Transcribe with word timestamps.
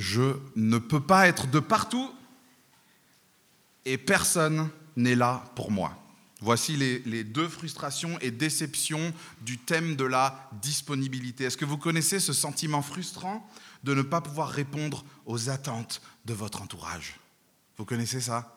je 0.00 0.38
ne 0.56 0.78
peux 0.78 1.00
pas 1.00 1.28
être 1.28 1.46
de 1.46 1.60
partout 1.60 2.10
et 3.84 3.98
personne 3.98 4.70
n'est 4.96 5.14
là 5.14 5.44
pour 5.54 5.70
moi. 5.70 5.94
Voici 6.40 6.74
les, 6.74 7.22
deux 7.22 7.48
frustrations 7.48 8.18
et 8.20 8.30
déceptions 8.30 9.12
du 9.42 9.58
thème 9.58 9.96
de 9.96 10.04
la 10.04 10.48
disponibilité. 10.62 11.44
Est-ce 11.44 11.58
que 11.58 11.66
vous 11.66 11.76
connaissez 11.76 12.18
ce 12.18 12.32
sentiment 12.32 12.80
frustrant 12.80 13.46
de 13.84 13.92
ne 13.92 14.00
pas 14.00 14.22
pouvoir 14.22 14.48
répondre 14.48 15.04
aux 15.26 15.50
attentes 15.50 16.00
de 16.24 16.32
votre 16.32 16.62
entourage? 16.62 17.20
Vous 17.76 17.84
connaissez 17.84 18.22
ça? 18.22 18.56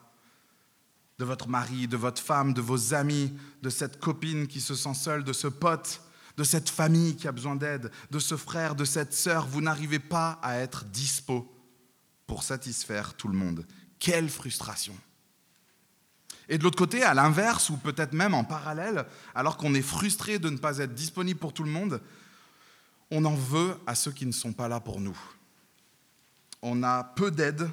De 1.20 1.26
votre 1.26 1.50
mari, 1.50 1.90
de 1.90 1.98
votre 1.98 2.22
femme, 2.22 2.54
de 2.54 2.62
vos 2.62 2.94
amis, 2.94 3.34
de 3.62 3.70
cette 3.70 4.00
copine 4.00 4.48
qui 4.48 4.62
se 4.62 4.76
sent 4.76 4.94
seule, 4.94 5.26
de 5.26 5.34
ce 5.34 5.48
pote, 5.48 6.02
de 6.38 6.44
cette 6.44 6.70
famille 6.70 7.16
qui 7.16 7.28
a 7.28 7.32
besoin 7.32 7.56
d'aide, 7.56 7.92
de 8.12 8.20
ce 8.20 8.38
frère, 8.38 8.76
de 8.76 8.86
cette 8.86 9.14
sœur. 9.14 9.48
Vous 9.48 9.62
n'arrivez 9.62 10.00
pas 10.00 10.40
à 10.42 10.58
être 10.58 10.86
dispo 10.86 11.52
pour 12.26 12.44
satisfaire 12.44 13.14
tout 13.14 13.28
le 13.28 13.38
monde. 13.38 13.66
Quelle 14.00 14.30
frustration 14.30 14.96
et 16.50 16.58
de 16.58 16.64
l'autre 16.64 16.78
côté, 16.78 17.04
à 17.04 17.14
l'inverse, 17.14 17.70
ou 17.70 17.78
peut-être 17.78 18.14
même 18.14 18.34
en 18.34 18.44
parallèle, 18.44 19.06
alors 19.34 19.56
qu'on 19.56 19.74
est 19.74 19.82
frustré 19.82 20.40
de 20.40 20.50
ne 20.50 20.58
pas 20.58 20.80
être 20.80 20.94
disponible 20.94 21.40
pour 21.40 21.54
tout 21.54 21.64
le 21.64 21.72
monde, 21.72 22.02
on 23.12 23.24
en 23.26 23.34
veut 23.34 23.78
à 23.88 23.96
ceux 23.96 24.12
qui 24.12 24.26
ne 24.26 24.32
sont 24.32 24.52
pas 24.52 24.68
là 24.68 24.80
pour 24.80 25.00
nous. 25.00 25.18
On 26.62 26.84
a 26.84 27.04
peu 27.04 27.32
d'aide, 27.32 27.70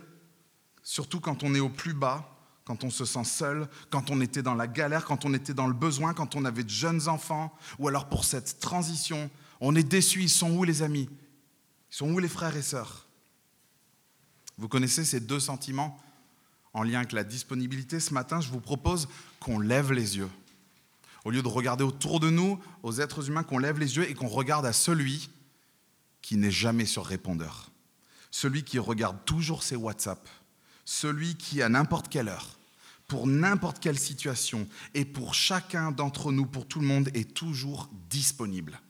surtout 0.83 1.21
quand 1.21 1.43
on 1.43 1.55
est 1.55 1.61
au 1.61 1.69
plus 1.69 1.95
bas, 1.95 2.30
quand 2.71 2.85
on 2.85 2.91
se 2.91 3.05
sent 3.05 3.25
seul, 3.25 3.69
quand 3.91 4.11
on 4.11 4.21
était 4.21 4.43
dans 4.43 4.55
la 4.55 4.69
galère, 4.69 5.05
quand 5.05 5.25
on 5.25 5.35
était 5.35 5.55
dans 5.55 5.67
le 5.67 5.73
besoin, 5.73 6.15
quand 6.15 6.37
on 6.37 6.45
avait 6.45 6.63
de 6.63 6.71
jeunes 6.71 7.09
enfants, 7.09 7.53
ou 7.81 7.89
alors 7.89 8.09
pour 8.09 8.25
cette 8.25 8.61
transition, 8.61 9.29
on 9.59 9.75
est 9.75 9.83
déçu, 9.83 10.23
ils 10.23 10.31
sont 10.31 10.53
où 10.53 10.63
les 10.63 10.83
amis? 10.83 11.09
Ils 11.91 11.97
sont 11.97 12.09
où 12.09 12.21
les 12.21 12.29
frères 12.29 12.57
et 12.57 12.63
sœurs? 12.63 13.09
Vous 14.57 14.69
connaissez 14.69 15.05
ces 15.05 15.19
deux 15.19 15.41
sentiments 15.41 16.01
en 16.73 16.85
lien 16.85 16.99
avec 16.99 17.11
la 17.11 17.25
disponibilité, 17.25 17.99
ce 17.99 18.15
matin, 18.15 18.41
je 18.41 18.51
vous 18.51 18.61
propose 18.61 19.09
qu'on 19.41 19.59
lève 19.59 19.91
les 19.91 20.19
yeux. 20.19 20.31
Au 21.25 21.33
lieu 21.33 21.43
de 21.43 21.49
regarder 21.49 21.83
autour 21.83 22.21
de 22.21 22.31
nous, 22.31 22.61
aux 22.85 23.01
êtres 23.01 23.29
humains, 23.29 23.43
qu'on 23.43 23.59
lève 23.59 23.81
les 23.81 23.97
yeux 23.97 24.09
et 24.09 24.15
qu'on 24.15 24.29
regarde 24.29 24.65
à 24.65 24.73
celui 24.73 25.29
qui 26.23 26.37
n'est 26.37 26.53
jamais 26.53 26.87
sur 26.87 27.05
répondeur. 27.05 27.69
Celui 28.31 28.63
qui 28.63 28.79
regarde 28.79 29.17
toujours 29.25 29.65
ses 29.65 29.75
WhatsApp. 29.75 30.29
Celui 30.85 31.35
qui, 31.35 31.63
à 31.63 31.69
n'importe 31.69 32.09
quelle 32.09 32.29
heure, 32.29 32.60
pour 33.11 33.27
n'importe 33.27 33.81
quelle 33.81 33.99
situation 33.99 34.69
et 34.95 35.05
pour 35.05 35.35
chacun 35.35 35.91
d'entre 35.91 36.31
nous, 36.31 36.47
pour 36.47 36.69
tout 36.69 36.79
le 36.79 36.87
monde, 36.87 37.11
est 37.13 37.35
toujours 37.35 37.91
disponible 38.09 38.81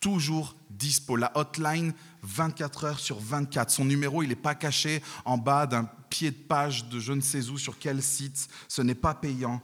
toujours 0.00 0.54
dispo. 0.70 1.16
La 1.16 1.36
hotline 1.36 1.92
24 2.22 2.84
heures 2.84 3.00
sur 3.00 3.18
24. 3.18 3.70
Son 3.70 3.84
numéro, 3.84 4.22
il 4.22 4.28
n'est 4.28 4.36
pas 4.36 4.54
caché 4.54 5.02
en 5.24 5.38
bas 5.38 5.66
d'un 5.66 5.90
pied 6.08 6.30
de 6.30 6.36
page 6.36 6.88
de 6.88 7.00
je 7.00 7.12
ne 7.12 7.20
sais 7.20 7.48
où, 7.48 7.58
sur 7.58 7.80
quel 7.80 8.00
site. 8.00 8.48
Ce 8.68 8.80
n'est 8.80 8.94
pas 8.94 9.14
payant. 9.14 9.60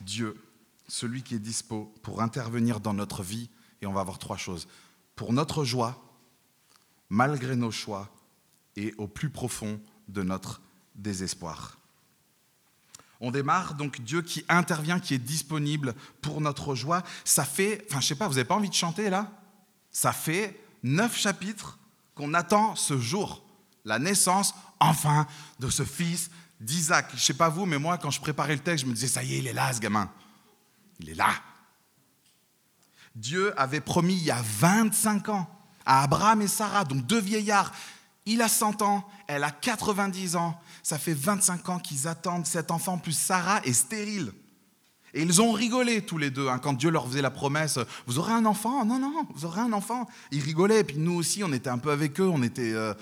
Dieu, 0.00 0.36
celui 0.88 1.22
qui 1.22 1.36
est 1.36 1.38
dispo 1.38 1.94
pour 2.02 2.22
intervenir 2.22 2.80
dans 2.80 2.92
notre 2.92 3.22
vie. 3.22 3.50
Et 3.80 3.86
on 3.86 3.92
va 3.92 4.02
voir 4.02 4.18
trois 4.18 4.36
choses. 4.36 4.66
Pour 5.14 5.32
notre 5.32 5.64
joie, 5.64 6.02
malgré 7.08 7.54
nos 7.54 7.70
choix, 7.70 8.10
et 8.74 8.94
au 8.98 9.06
plus 9.06 9.30
profond 9.30 9.80
de 10.08 10.24
notre 10.24 10.60
désespoir. 10.96 11.77
On 13.20 13.30
démarre 13.30 13.74
donc 13.74 14.00
Dieu 14.00 14.22
qui 14.22 14.44
intervient, 14.48 15.00
qui 15.00 15.14
est 15.14 15.18
disponible 15.18 15.94
pour 16.22 16.40
notre 16.40 16.74
joie. 16.74 17.02
Ça 17.24 17.44
fait, 17.44 17.84
enfin 17.90 18.00
je 18.00 18.06
sais 18.06 18.14
pas, 18.14 18.28
vous 18.28 18.34
n'avez 18.34 18.44
pas 18.44 18.54
envie 18.54 18.68
de 18.68 18.74
chanter 18.74 19.10
là? 19.10 19.30
Ça 19.90 20.12
fait 20.12 20.60
neuf 20.82 21.16
chapitres 21.16 21.78
qu'on 22.14 22.34
attend 22.34 22.76
ce 22.76 22.98
jour, 22.98 23.42
la 23.84 23.98
naissance, 23.98 24.54
enfin, 24.80 25.26
de 25.58 25.68
ce 25.70 25.84
fils 25.84 26.30
d'Isaac. 26.60 27.10
Je 27.14 27.20
sais 27.20 27.34
pas 27.34 27.48
vous, 27.48 27.66
mais 27.66 27.78
moi, 27.78 27.98
quand 27.98 28.10
je 28.10 28.20
préparais 28.20 28.54
le 28.54 28.60
texte, 28.60 28.84
je 28.84 28.90
me 28.90 28.94
disais, 28.94 29.08
ça 29.08 29.22
y 29.22 29.34
est, 29.34 29.38
il 29.38 29.46
est 29.46 29.52
là, 29.52 29.72
ce 29.72 29.80
gamin. 29.80 30.10
Il 31.00 31.10
est 31.10 31.14
là. 31.14 31.30
Dieu 33.14 33.58
avait 33.60 33.80
promis 33.80 34.14
il 34.14 34.24
y 34.24 34.30
a 34.30 34.42
25 34.42 35.28
ans 35.30 35.48
à 35.84 36.02
Abraham 36.02 36.42
et 36.42 36.48
Sarah, 36.48 36.84
donc 36.84 37.06
deux 37.06 37.20
vieillards. 37.20 37.72
Il 38.30 38.42
a 38.42 38.48
100 38.48 38.82
ans, 38.82 39.08
elle 39.26 39.42
a 39.42 39.50
90 39.50 40.36
ans. 40.36 40.60
Ça 40.82 40.98
fait 40.98 41.14
25 41.14 41.66
ans 41.70 41.78
qu'ils 41.78 42.06
attendent 42.06 42.44
cet 42.44 42.70
enfant, 42.70 42.98
plus 42.98 43.16
Sarah 43.16 43.62
est 43.64 43.72
stérile. 43.72 44.32
Et 45.14 45.22
ils 45.22 45.40
ont 45.40 45.50
rigolé 45.50 46.02
tous 46.02 46.18
les 46.18 46.30
deux 46.30 46.46
hein, 46.46 46.58
quand 46.58 46.74
Dieu 46.74 46.90
leur 46.90 47.06
faisait 47.08 47.22
la 47.22 47.30
promesse 47.30 47.78
Vous 48.06 48.18
aurez 48.18 48.34
un 48.34 48.44
enfant? 48.44 48.84
Non, 48.84 48.98
non, 48.98 49.26
vous 49.34 49.46
aurez 49.46 49.62
un 49.62 49.72
enfant. 49.72 50.06
Ils 50.30 50.42
rigolaient. 50.42 50.80
Et 50.80 50.84
puis 50.84 50.98
nous 50.98 51.14
aussi, 51.14 51.42
on 51.42 51.54
était 51.54 51.70
un 51.70 51.78
peu 51.78 51.90
avec 51.90 52.20
eux. 52.20 52.28
On 52.28 52.42
était 52.42 52.74
euh, 52.74 52.92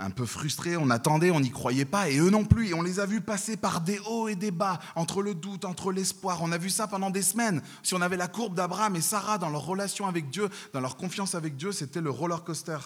un 0.00 0.10
peu 0.10 0.26
frustrés. 0.26 0.76
On 0.76 0.90
attendait, 0.90 1.30
on 1.30 1.38
n'y 1.38 1.52
croyait 1.52 1.84
pas. 1.84 2.10
Et 2.10 2.18
eux 2.18 2.30
non 2.30 2.44
plus. 2.44 2.70
Et 2.70 2.74
on 2.74 2.82
les 2.82 2.98
a 2.98 3.06
vus 3.06 3.20
passer 3.20 3.56
par 3.56 3.80
des 3.80 4.00
hauts 4.00 4.26
et 4.26 4.34
des 4.34 4.50
bas, 4.50 4.80
entre 4.96 5.22
le 5.22 5.34
doute, 5.34 5.64
entre 5.64 5.92
l'espoir. 5.92 6.42
On 6.42 6.50
a 6.50 6.58
vu 6.58 6.68
ça 6.68 6.88
pendant 6.88 7.10
des 7.10 7.22
semaines. 7.22 7.62
Si 7.84 7.94
on 7.94 8.00
avait 8.00 8.16
la 8.16 8.26
courbe 8.26 8.56
d'Abraham 8.56 8.96
et 8.96 9.00
Sarah 9.00 9.38
dans 9.38 9.50
leur 9.50 9.64
relation 9.64 10.08
avec 10.08 10.30
Dieu, 10.30 10.48
dans 10.72 10.80
leur 10.80 10.96
confiance 10.96 11.36
avec 11.36 11.56
Dieu, 11.56 11.70
c'était 11.70 12.00
le 12.00 12.10
roller 12.10 12.42
coaster. 12.42 12.78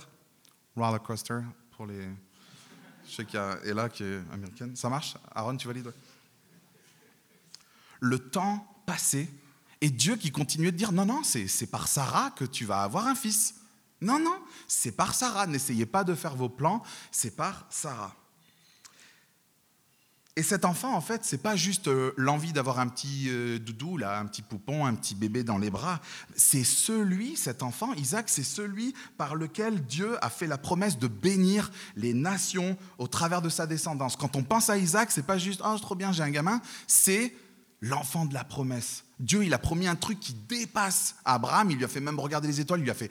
Roller 0.76 1.02
coaster 1.02 1.40
pour 1.78 1.86
les. 1.86 2.08
Je 3.08 3.14
sais 3.14 3.24
qu'il 3.24 3.36
y 3.36 3.38
a 3.38 3.56
Ella 3.64 3.88
qui 3.88 4.02
est 4.02 4.20
américaine. 4.32 4.74
Ça 4.74 4.88
marche? 4.88 5.16
Aaron, 5.32 5.56
tu 5.56 5.68
valides? 5.68 5.94
Le 8.00 8.18
temps 8.18 8.66
passait 8.84 9.28
et 9.80 9.88
Dieu 9.88 10.16
qui 10.16 10.32
continuait 10.32 10.72
de 10.72 10.76
dire 10.76 10.90
non, 10.90 11.06
non, 11.06 11.22
c'est 11.22 11.70
par 11.70 11.86
Sarah 11.86 12.32
que 12.32 12.44
tu 12.44 12.64
vas 12.64 12.82
avoir 12.82 13.06
un 13.06 13.14
fils. 13.14 13.54
Non, 14.00 14.18
non, 14.18 14.42
c'est 14.66 14.90
par 14.90 15.14
Sarah. 15.14 15.46
N'essayez 15.46 15.86
pas 15.86 16.02
de 16.02 16.16
faire 16.16 16.34
vos 16.34 16.48
plans, 16.48 16.82
c'est 17.12 17.36
par 17.36 17.64
Sarah. 17.70 18.14
Et 20.38 20.44
cet 20.44 20.64
enfant, 20.64 20.94
en 20.94 21.00
fait, 21.00 21.24
c'est 21.24 21.42
pas 21.42 21.56
juste 21.56 21.88
euh, 21.88 22.12
l'envie 22.16 22.52
d'avoir 22.52 22.78
un 22.78 22.86
petit 22.86 23.26
euh, 23.26 23.58
doudou, 23.58 23.96
là, 23.96 24.20
un 24.20 24.26
petit 24.26 24.42
poupon, 24.42 24.86
un 24.86 24.94
petit 24.94 25.16
bébé 25.16 25.42
dans 25.42 25.58
les 25.58 25.68
bras. 25.68 26.00
C'est 26.36 26.62
celui, 26.62 27.36
cet 27.36 27.64
enfant, 27.64 27.92
Isaac, 27.94 28.28
c'est 28.28 28.44
celui 28.44 28.94
par 29.16 29.34
lequel 29.34 29.84
Dieu 29.86 30.16
a 30.24 30.30
fait 30.30 30.46
la 30.46 30.56
promesse 30.56 30.96
de 30.96 31.08
bénir 31.08 31.72
les 31.96 32.14
nations 32.14 32.76
au 32.98 33.08
travers 33.08 33.42
de 33.42 33.48
sa 33.48 33.66
descendance. 33.66 34.14
Quand 34.14 34.36
on 34.36 34.44
pense 34.44 34.70
à 34.70 34.78
Isaac, 34.78 35.10
c'est 35.10 35.26
pas 35.26 35.38
juste 35.38 35.60
oh, 35.64 35.76
trop 35.80 35.96
bien, 35.96 36.12
j'ai 36.12 36.22
un 36.22 36.30
gamin, 36.30 36.62
c'est 36.86 37.34
l'enfant 37.80 38.24
de 38.24 38.32
la 38.32 38.44
promesse. 38.44 39.02
Dieu, 39.18 39.44
il 39.44 39.52
a 39.52 39.58
promis 39.58 39.88
un 39.88 39.96
truc 39.96 40.20
qui 40.20 40.34
dépasse 40.34 41.16
Abraham. 41.24 41.72
Il 41.72 41.78
lui 41.78 41.84
a 41.84 41.88
fait 41.88 41.98
même 41.98 42.20
regarder 42.20 42.46
les 42.46 42.60
étoiles. 42.60 42.78
Il 42.78 42.84
lui 42.84 42.92
a 42.92 42.94
fait, 42.94 43.10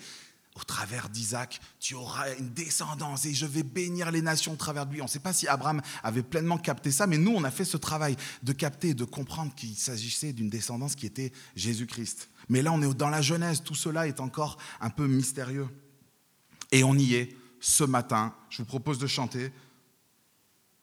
au 0.58 0.64
travers 0.64 1.10
d'Isaac, 1.10 1.60
tu 1.80 1.94
auras 1.94 2.34
une 2.36 2.50
descendance 2.50 3.26
et 3.26 3.34
je 3.34 3.46
vais 3.46 3.64
bénir 3.64 4.12
les 4.12 4.22
nations 4.22 4.54
au 4.54 4.56
travers 4.56 4.86
de 4.86 4.94
lui. 4.94 5.02
On 5.02 5.06
ne 5.06 5.10
sait 5.10 5.20
pas 5.20 5.34
si 5.34 5.48
Abraham 5.48 5.82
avait 6.04 6.24
pleinement 6.24 6.58
capté 6.58 6.92
ça, 6.92 7.06
mais 7.06 7.18
nous, 7.18 7.32
on 7.32 7.44
a 7.44 7.52
fait 7.52 7.66
ce 7.66 7.78
travail 7.78 8.16
de 8.42 8.54
capter 8.54 8.90
et 8.90 8.94
de 8.94 9.04
comprendre 9.04 9.54
qu'il 9.54 9.76
s'agissait 9.76 10.34
d'une 10.34 10.50
descendance 10.50 10.96
qui 10.96 11.06
était 11.06 11.32
Jésus-Christ. 11.56 12.30
Mais 12.50 12.62
là, 12.62 12.72
on 12.72 12.82
est 12.82 12.94
dans 12.96 13.10
la 13.10 13.22
Genèse. 13.22 13.62
Tout 13.64 13.76
cela 13.76 14.08
est 14.08 14.20
encore 14.20 14.58
un 14.82 14.90
peu 14.90 15.08
mystérieux. 15.08 15.68
Et 16.72 16.84
on 16.84 16.96
y 16.96 17.14
est 17.14 17.36
ce 17.60 17.84
matin. 17.84 18.34
Je 18.50 18.58
vous 18.58 18.66
propose 18.66 18.98
de 18.98 19.08
chanter 19.08 19.52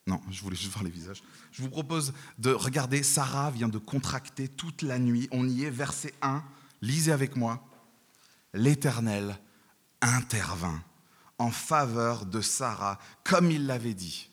non, 0.07 0.21
je 0.31 0.43
voulais 0.43 0.57
juste 0.57 0.71
voir 0.71 0.85
les 0.85 0.91
visages. 0.91 1.23
Je 1.51 1.63
vous 1.63 1.71
propose 1.71 2.13
de 2.39 2.51
regarder, 2.51 3.03
Sarah 3.03 3.51
vient 3.51 3.69
de 3.69 3.79
contracter 3.79 4.49
toute 4.49 4.83
la 4.83 4.99
nuit. 4.99 5.29
On 5.33 5.49
y 5.49 5.65
est, 5.65 5.71
verset 5.71 6.13
1. 6.21 6.45
Lisez 6.83 7.11
avec 7.11 7.37
moi. 7.37 7.67
L'Éternel 8.53 9.39
intervint 10.05 10.83
en 11.39 11.51
faveur 11.51 12.27
de 12.27 12.41
Sarah, 12.41 12.99
comme 13.25 13.51
il 13.51 13.67
l'avait 13.67 13.95
dit. 13.95 14.31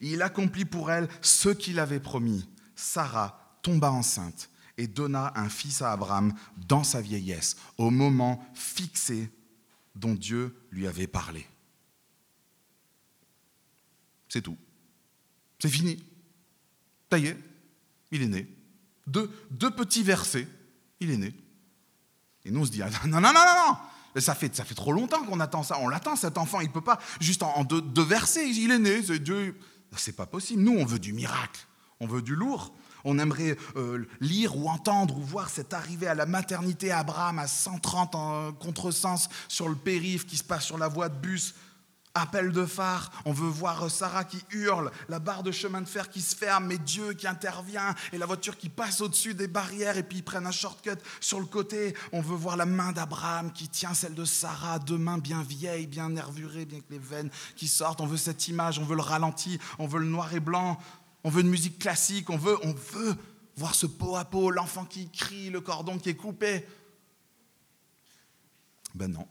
Il 0.00 0.22
accomplit 0.22 0.64
pour 0.64 0.90
elle 0.90 1.08
ce 1.20 1.48
qu'il 1.48 1.78
avait 1.78 2.00
promis. 2.00 2.48
Sarah 2.76 3.58
tomba 3.62 3.90
enceinte 3.90 4.50
et 4.76 4.86
donna 4.86 5.32
un 5.34 5.48
fils 5.48 5.82
à 5.82 5.92
Abraham 5.92 6.32
dans 6.56 6.84
sa 6.84 7.00
vieillesse, 7.00 7.56
au 7.78 7.90
moment 7.90 8.46
fixé 8.54 9.30
dont 9.96 10.14
Dieu 10.14 10.56
lui 10.70 10.86
avait 10.86 11.08
parlé. 11.08 11.46
C'est 14.28 14.42
tout. 14.42 14.56
C'est 15.58 15.68
fini. 15.68 16.04
Ça 17.10 17.18
y 17.18 17.26
est, 17.26 17.38
il 18.12 18.22
est 18.22 18.28
né. 18.28 18.48
Deux, 19.06 19.30
deux 19.50 19.70
petits 19.70 20.02
versets, 20.02 20.46
il 21.00 21.10
est 21.10 21.16
né. 21.16 21.34
Et 22.44 22.50
nous, 22.50 22.60
on 22.60 22.64
se 22.64 22.70
dit, 22.70 22.82
ah, 22.82 22.90
non, 23.06 23.20
non, 23.20 23.32
non, 23.32 23.32
non, 23.32 23.66
non. 23.66 23.76
Ça 24.20 24.34
fait, 24.34 24.54
ça 24.54 24.64
fait 24.64 24.74
trop 24.74 24.92
longtemps 24.92 25.22
qu'on 25.24 25.40
attend 25.40 25.62
ça. 25.62 25.78
On 25.80 25.88
l'attend, 25.88 26.16
cet 26.16 26.38
enfant. 26.38 26.60
Il 26.60 26.68
ne 26.68 26.72
peut 26.72 26.80
pas, 26.80 26.98
juste 27.20 27.42
en, 27.42 27.64
deux, 27.64 28.02
versets, 28.02 28.48
il 28.48 28.70
est 28.70 28.78
né. 28.78 29.02
C'est 29.02 29.18
Dieu. 29.18 29.58
C'est 29.96 30.16
pas 30.16 30.26
possible. 30.26 30.62
Nous, 30.62 30.76
on 30.76 30.84
veut 30.84 30.98
du 30.98 31.12
miracle. 31.12 31.66
On 32.00 32.06
veut 32.06 32.22
du 32.22 32.34
lourd. 32.34 32.74
On 33.04 33.18
aimerait 33.18 33.56
euh, 33.76 34.06
lire 34.20 34.56
ou 34.56 34.68
entendre 34.68 35.16
ou 35.16 35.22
voir 35.22 35.48
cette 35.48 35.72
arrivée 35.72 36.08
à 36.08 36.14
la 36.14 36.26
maternité 36.26 36.90
Abraham 36.90 37.38
à 37.38 37.46
130 37.46 38.14
en 38.14 38.52
contresens 38.52 39.28
sur 39.46 39.68
le 39.68 39.76
périph' 39.76 40.26
qui 40.26 40.36
se 40.36 40.44
passe 40.44 40.64
sur 40.64 40.78
la 40.78 40.88
voie 40.88 41.08
de 41.08 41.16
bus 41.16 41.54
Appel 42.18 42.50
de 42.50 42.66
phare, 42.66 43.12
on 43.24 43.32
veut 43.32 43.48
voir 43.48 43.88
Sarah 43.88 44.24
qui 44.24 44.44
hurle, 44.50 44.90
la 45.08 45.20
barre 45.20 45.44
de 45.44 45.52
chemin 45.52 45.80
de 45.80 45.86
fer 45.86 46.10
qui 46.10 46.20
se 46.20 46.34
ferme, 46.34 46.66
mais 46.66 46.78
Dieu 46.78 47.12
qui 47.12 47.28
intervient, 47.28 47.94
et 48.12 48.18
la 48.18 48.26
voiture 48.26 48.56
qui 48.56 48.68
passe 48.68 49.00
au-dessus 49.00 49.34
des 49.34 49.46
barrières, 49.46 49.96
et 49.96 50.02
puis 50.02 50.18
ils 50.18 50.24
prennent 50.24 50.46
un 50.46 50.50
shortcut 50.50 50.98
sur 51.20 51.38
le 51.38 51.46
côté. 51.46 51.94
On 52.12 52.20
veut 52.20 52.34
voir 52.34 52.56
la 52.56 52.66
main 52.66 52.90
d'Abraham 52.90 53.52
qui 53.52 53.68
tient 53.68 53.94
celle 53.94 54.14
de 54.14 54.24
Sarah, 54.24 54.80
deux 54.80 54.98
mains 54.98 55.18
bien 55.18 55.42
vieilles, 55.44 55.86
bien 55.86 56.08
nervurées, 56.08 56.64
bien 56.64 56.80
que 56.80 56.90
les 56.90 56.98
veines 56.98 57.30
qui 57.54 57.68
sortent. 57.68 58.00
On 58.00 58.06
veut 58.06 58.16
cette 58.16 58.48
image, 58.48 58.80
on 58.80 58.84
veut 58.84 58.96
le 58.96 59.02
ralenti, 59.02 59.60
on 59.78 59.86
veut 59.86 60.00
le 60.00 60.06
noir 60.06 60.34
et 60.34 60.40
blanc, 60.40 60.76
on 61.22 61.30
veut 61.30 61.42
une 61.42 61.50
musique 61.50 61.78
classique, 61.78 62.30
on 62.30 62.36
veut, 62.36 62.58
on 62.64 62.72
veut 62.72 63.14
voir 63.54 63.76
ce 63.76 63.86
pot 63.86 64.16
à 64.16 64.24
pot, 64.24 64.50
l'enfant 64.50 64.84
qui 64.84 65.08
crie, 65.08 65.50
le 65.50 65.60
cordon 65.60 65.98
qui 65.98 66.08
est 66.08 66.16
coupé. 66.16 66.66
Ben 68.96 69.12
non. 69.12 69.28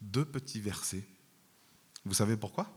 Deux 0.00 0.24
petits 0.24 0.60
versets 0.60 1.06
vous 2.08 2.14
savez 2.14 2.36
pourquoi? 2.36 2.72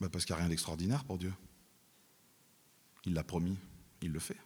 Ben 0.00 0.08
Parce 0.08 0.24
qu'il 0.24 0.34
n'y 0.34 0.38
a 0.38 0.42
rien 0.42 0.50
d'extraordinaire 0.50 1.04
pour 1.04 1.18
Dieu. 1.18 1.32
Il 3.04 3.14
l'a 3.14 3.22
promis, 3.22 3.56
il 4.02 4.12
le 4.12 4.18
fait. 4.18 4.36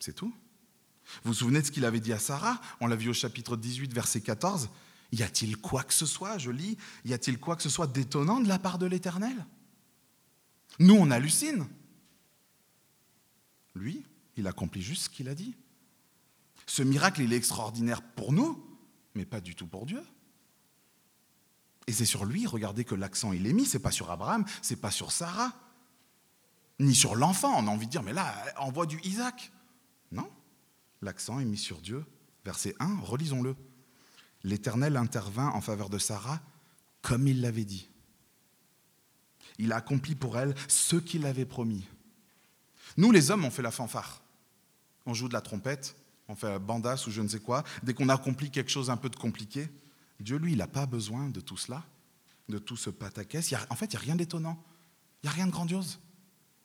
C'est 0.00 0.12
tout. 0.12 0.34
Vous 1.22 1.30
vous 1.30 1.34
souvenez 1.34 1.60
de 1.60 1.66
ce 1.66 1.70
qu'il 1.70 1.84
avait 1.84 2.00
dit 2.00 2.12
à 2.12 2.18
Sarah? 2.18 2.60
On 2.80 2.88
l'a 2.88 2.96
vu 2.96 3.08
au 3.08 3.14
chapitre 3.14 3.56
18, 3.56 3.94
verset 3.94 4.20
14. 4.20 4.68
Y 5.12 5.22
a-t-il 5.22 5.56
quoi 5.56 5.84
que 5.84 5.94
ce 5.94 6.06
soit, 6.06 6.38
je 6.38 6.50
lis, 6.50 6.76
y 7.04 7.12
a-t-il 7.12 7.38
quoi 7.38 7.56
que 7.56 7.62
ce 7.62 7.70
soit 7.70 7.86
d'étonnant 7.86 8.40
de 8.40 8.48
la 8.48 8.58
part 8.58 8.78
de 8.78 8.86
l'Éternel? 8.86 9.46
Nous, 10.78 10.94
on 10.94 11.10
hallucine. 11.10 11.66
Lui, 13.74 14.04
il 14.36 14.46
accomplit 14.46 14.82
juste 14.82 15.04
ce 15.04 15.10
qu'il 15.10 15.28
a 15.28 15.34
dit. 15.34 15.56
Ce 16.66 16.82
miracle, 16.82 17.22
il 17.22 17.32
est 17.32 17.36
extraordinaire 17.36 18.02
pour 18.02 18.32
nous, 18.32 18.64
mais 19.14 19.24
pas 19.24 19.40
du 19.40 19.54
tout 19.54 19.66
pour 19.66 19.86
Dieu. 19.86 20.02
Et 21.90 21.92
c'est 21.92 22.04
sur 22.04 22.24
lui, 22.24 22.46
regardez 22.46 22.84
que 22.84 22.94
l'accent 22.94 23.32
il 23.32 23.48
est 23.48 23.52
mis, 23.52 23.66
c'est 23.66 23.80
pas 23.80 23.90
sur 23.90 24.12
Abraham, 24.12 24.44
c'est 24.62 24.76
pas 24.76 24.92
sur 24.92 25.10
Sarah, 25.10 25.52
ni 26.78 26.94
sur 26.94 27.16
l'enfant. 27.16 27.52
On 27.56 27.66
a 27.66 27.70
envie 27.70 27.86
de 27.86 27.90
dire, 27.90 28.04
mais 28.04 28.12
là, 28.12 28.32
envoie 28.58 28.86
du 28.86 29.00
Isaac. 29.00 29.50
Non, 30.12 30.30
l'accent 31.02 31.40
est 31.40 31.44
mis 31.44 31.58
sur 31.58 31.80
Dieu. 31.80 32.04
Verset 32.44 32.76
1, 32.78 33.00
relisons-le. 33.00 33.56
L'Éternel 34.44 34.96
intervint 34.96 35.48
en 35.48 35.60
faveur 35.60 35.90
de 35.90 35.98
Sarah 35.98 36.40
comme 37.02 37.26
il 37.26 37.40
l'avait 37.40 37.64
dit. 37.64 37.88
Il 39.58 39.72
a 39.72 39.76
accompli 39.78 40.14
pour 40.14 40.38
elle 40.38 40.54
ce 40.68 40.94
qu'il 40.94 41.26
avait 41.26 41.44
promis. 41.44 41.88
Nous, 42.98 43.10
les 43.10 43.32
hommes, 43.32 43.44
on 43.44 43.50
fait 43.50 43.62
la 43.62 43.72
fanfare. 43.72 44.22
On 45.06 45.14
joue 45.14 45.26
de 45.26 45.32
la 45.32 45.40
trompette, 45.40 45.96
on 46.28 46.36
fait 46.36 46.50
la 46.50 46.60
bandasse 46.60 47.08
ou 47.08 47.10
je 47.10 47.20
ne 47.20 47.26
sais 47.26 47.40
quoi. 47.40 47.64
Dès 47.82 47.94
qu'on 47.94 48.10
accomplit 48.10 48.52
quelque 48.52 48.70
chose 48.70 48.90
un 48.90 48.96
peu 48.96 49.08
de 49.08 49.16
compliqué, 49.16 49.68
Dieu, 50.20 50.36
lui, 50.36 50.52
il 50.52 50.58
n'a 50.58 50.66
pas 50.66 50.86
besoin 50.86 51.28
de 51.28 51.40
tout 51.40 51.56
cela, 51.56 51.84
de 52.48 52.58
tout 52.58 52.76
ce 52.76 52.90
pataquès. 52.90 53.54
en 53.70 53.74
fait, 53.74 53.86
il 53.86 53.96
n'y 53.96 53.96
a 53.96 54.00
rien 54.00 54.16
d'étonnant. 54.16 54.62
Il 55.22 55.26
n'y 55.26 55.30
a 55.30 55.32
rien 55.32 55.46
de 55.46 55.52
grandiose. 55.52 56.00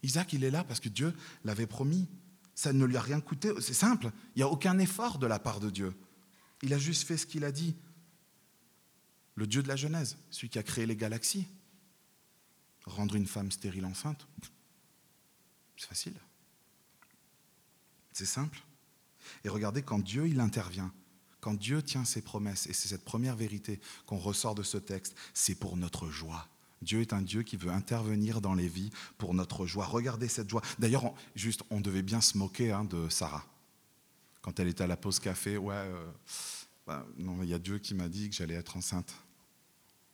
Isaac, 0.02 0.32
il 0.32 0.44
est 0.44 0.50
là 0.50 0.64
parce 0.64 0.80
que 0.80 0.88
Dieu 0.88 1.14
l'avait 1.44 1.66
promis. 1.66 2.08
Ça 2.54 2.72
ne 2.72 2.84
lui 2.84 2.96
a 2.96 3.00
rien 3.00 3.20
coûté. 3.20 3.52
C'est 3.60 3.74
simple. 3.74 4.10
Il 4.34 4.38
n'y 4.38 4.42
a 4.42 4.48
aucun 4.48 4.78
effort 4.78 5.18
de 5.18 5.26
la 5.26 5.38
part 5.38 5.60
de 5.60 5.70
Dieu. 5.70 5.94
Il 6.62 6.72
a 6.72 6.78
juste 6.78 7.06
fait 7.06 7.16
ce 7.16 7.26
qu'il 7.26 7.44
a 7.44 7.52
dit. 7.52 7.74
Le 9.34 9.46
Dieu 9.46 9.62
de 9.62 9.68
la 9.68 9.76
Genèse, 9.76 10.16
celui 10.30 10.48
qui 10.48 10.58
a 10.58 10.62
créé 10.62 10.86
les 10.86 10.96
galaxies. 10.96 11.46
Rendre 12.86 13.16
une 13.16 13.26
femme 13.26 13.50
stérile 13.50 13.84
enceinte, 13.84 14.26
c'est 15.76 15.88
facile. 15.88 16.14
C'est 18.12 18.26
simple. 18.26 18.62
Et 19.44 19.48
regardez, 19.48 19.82
quand 19.82 19.98
Dieu, 19.98 20.28
il 20.28 20.40
intervient, 20.40 20.92
quand 21.46 21.54
Dieu 21.54 21.80
tient 21.80 22.04
ses 22.04 22.22
promesses, 22.22 22.66
et 22.66 22.72
c'est 22.72 22.88
cette 22.88 23.04
première 23.04 23.36
vérité 23.36 23.78
qu'on 24.04 24.18
ressort 24.18 24.56
de 24.56 24.64
ce 24.64 24.78
texte, 24.78 25.14
c'est 25.32 25.54
pour 25.54 25.76
notre 25.76 26.10
joie. 26.10 26.48
Dieu 26.82 27.02
est 27.02 27.12
un 27.12 27.22
Dieu 27.22 27.44
qui 27.44 27.56
veut 27.56 27.70
intervenir 27.70 28.40
dans 28.40 28.54
les 28.54 28.66
vies 28.66 28.90
pour 29.16 29.32
notre 29.32 29.64
joie. 29.64 29.86
Regardez 29.86 30.26
cette 30.26 30.50
joie. 30.50 30.60
D'ailleurs, 30.80 31.14
juste, 31.36 31.62
on 31.70 31.80
devait 31.80 32.02
bien 32.02 32.20
se 32.20 32.36
moquer 32.36 32.72
hein, 32.72 32.82
de 32.82 33.08
Sarah. 33.10 33.46
Quand 34.42 34.58
elle 34.58 34.66
était 34.66 34.82
à 34.82 34.88
la 34.88 34.96
pause 34.96 35.20
café, 35.20 35.56
ouais, 35.56 35.72
euh, 35.72 36.10
bah, 36.84 37.06
il 37.16 37.48
y 37.48 37.54
a 37.54 37.60
Dieu 37.60 37.78
qui 37.78 37.94
m'a 37.94 38.08
dit 38.08 38.28
que 38.28 38.34
j'allais 38.34 38.54
être 38.54 38.76
enceinte. 38.76 39.14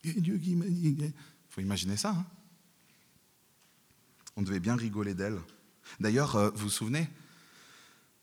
Il 0.03 0.13
y 0.13 0.17
a 0.19 0.21
Dieu 0.21 0.37
qui 0.37 0.53
m'a 0.53 0.67
dit. 0.67 0.95
Il 0.99 1.13
faut 1.49 1.61
imaginer 1.61 1.97
ça. 1.97 2.11
Hein. 2.11 2.25
on 4.35 4.43
devait 4.43 4.59
bien 4.59 4.75
rigoler 4.75 5.15
d'elle. 5.15 5.39
D'ailleurs, 5.99 6.35
euh, 6.35 6.51
vous 6.51 6.65
vous 6.65 6.69
souvenez, 6.69 7.09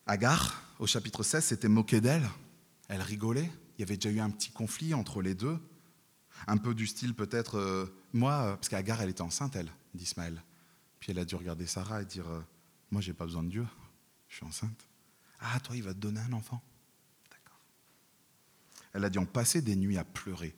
Agar, 0.07 0.63
au 0.79 0.87
chapitre 0.87 1.25
16, 1.25 1.45
s'était 1.45 1.69
moqué 1.69 2.01
d'elle 2.01 2.31
elle 2.91 3.03
rigolait. 3.03 3.51
Il 3.79 3.81
y 3.81 3.85
avait 3.85 3.97
déjà 3.97 4.11
eu 4.11 4.21
un 4.21 4.31
petit 4.31 4.51
conflit 4.51 4.95
entre 4.95 5.23
les 5.23 5.35
deux. 5.35 5.59
Un 6.47 6.57
peu 6.57 6.75
du 6.75 6.87
style 6.87 7.15
peut-être, 7.15 7.57
euh, 7.57 7.87
moi, 8.13 8.33
euh, 8.33 8.55
parce 8.57 8.69
qu'Agar, 8.69 9.01
elle 9.01 9.11
était 9.11 9.23
enceinte, 9.23 9.55
elle, 9.57 9.71
d'Ismaël. 9.95 10.43
Puis 10.99 11.13
elle 11.13 11.19
a 11.21 11.25
dû 11.25 11.37
regarder 11.37 11.67
Sarah 11.67 12.03
et 12.03 12.05
dire, 12.05 12.29
euh, 12.29 12.41
moi, 12.91 13.01
j'ai 13.01 13.13
pas 13.13 13.25
besoin 13.25 13.45
de 13.45 13.49
Dieu, 13.49 13.67
je 14.29 14.37
suis 14.37 14.45
enceinte. 14.45 14.89
Ah, 15.39 15.61
toi, 15.61 15.77
il 15.77 15.83
va 15.83 15.95
te 15.95 15.99
donner 15.99 16.21
un 16.21 16.33
enfant. 16.33 16.61
D'accord. 17.31 17.61
Elle 18.93 19.05
a 19.05 19.11
dû 19.11 19.19
en 19.19 19.27
passer 19.27 19.63
des 19.63 19.77
nuits 19.77 19.97
à 19.97 20.05
pleurer, 20.05 20.55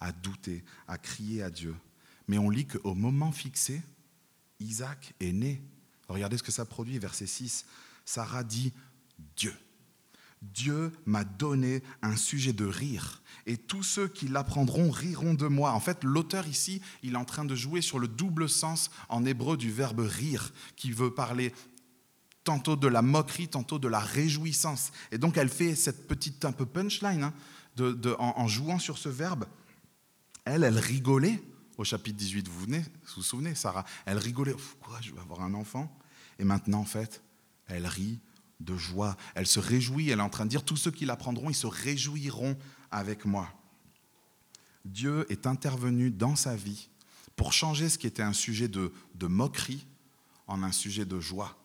à 0.00 0.10
douter, 0.10 0.64
à 0.88 0.98
crier 0.98 1.44
à 1.44 1.50
Dieu. 1.50 1.76
Mais 2.26 2.38
on 2.38 2.50
lit 2.50 2.66
qu'au 2.66 2.94
moment 2.94 3.30
fixé, 3.30 3.82
Isaac 4.58 5.14
est 5.20 5.32
né. 5.32 5.62
Regardez 6.08 6.38
ce 6.38 6.42
que 6.42 6.52
ça 6.52 6.64
produit, 6.64 6.98
verset 6.98 7.26
6. 7.26 7.66
Sarah 8.04 8.42
dit 8.42 8.72
Dieu. 9.36 9.54
Dieu 10.42 10.92
m'a 11.06 11.24
donné 11.24 11.82
un 12.02 12.16
sujet 12.16 12.52
de 12.52 12.64
rire, 12.64 13.22
et 13.46 13.56
tous 13.56 13.82
ceux 13.82 14.08
qui 14.08 14.28
l'apprendront 14.28 14.90
riront 14.90 15.34
de 15.34 15.46
moi. 15.46 15.72
En 15.72 15.80
fait, 15.80 16.04
l'auteur 16.04 16.46
ici, 16.46 16.80
il 17.02 17.14
est 17.14 17.18
en 17.18 17.24
train 17.24 17.44
de 17.44 17.54
jouer 17.54 17.80
sur 17.80 17.98
le 17.98 18.08
double 18.08 18.48
sens 18.48 18.90
en 19.08 19.24
hébreu 19.24 19.56
du 19.56 19.70
verbe 19.70 20.00
rire, 20.00 20.52
qui 20.76 20.92
veut 20.92 21.12
parler 21.12 21.52
tantôt 22.44 22.76
de 22.76 22.88
la 22.88 23.02
moquerie, 23.02 23.48
tantôt 23.48 23.78
de 23.78 23.88
la 23.88 24.00
réjouissance. 24.00 24.92
Et 25.12 25.18
donc, 25.18 25.36
elle 25.36 25.48
fait 25.48 25.74
cette 25.74 26.06
petite 26.06 26.44
un 26.44 26.52
peu 26.52 26.66
punchline 26.66 27.24
hein, 27.24 27.34
en, 28.18 28.48
jouant 28.48 28.78
sur 28.78 28.98
ce 28.98 29.08
verbe. 29.08 29.44
Elle, 30.44 30.64
elle 30.64 30.78
rigolait 30.78 31.42
au 31.76 31.84
chapitre 31.84 32.16
18, 32.16 32.48
vous 32.48 32.60
vous, 32.60 32.76
vous 33.16 33.22
souvenez, 33.22 33.54
Sarah? 33.54 33.84
Elle 34.06 34.18
rigolait, 34.18 34.54
quoi, 34.80 34.98
je 35.00 35.12
vais 35.12 35.20
avoir 35.20 35.42
un 35.42 35.54
enfant? 35.54 35.94
Et 36.38 36.44
maintenant, 36.44 36.80
en 36.80 36.84
fait, 36.84 37.22
elle 37.66 37.86
rit 37.86 38.18
de 38.60 38.76
joie. 38.76 39.16
Elle 39.34 39.46
se 39.46 39.60
réjouit, 39.60 40.10
elle 40.10 40.18
est 40.18 40.22
en 40.22 40.30
train 40.30 40.44
de 40.44 40.50
dire, 40.50 40.64
tous 40.64 40.76
ceux 40.76 40.90
qui 40.90 41.04
l'apprendront, 41.04 41.50
ils 41.50 41.54
se 41.54 41.66
réjouiront 41.66 42.56
avec 42.90 43.24
moi. 43.24 43.52
Dieu 44.84 45.26
est 45.30 45.46
intervenu 45.46 46.10
dans 46.10 46.36
sa 46.36 46.56
vie 46.56 46.88
pour 47.36 47.52
changer 47.52 47.88
ce 47.88 47.98
qui 47.98 48.06
était 48.06 48.22
un 48.22 48.32
sujet 48.32 48.68
de, 48.68 48.92
moquerie 49.22 49.86
en 50.46 50.62
un 50.62 50.72
sujet 50.72 51.04
de 51.04 51.20
joie, 51.20 51.56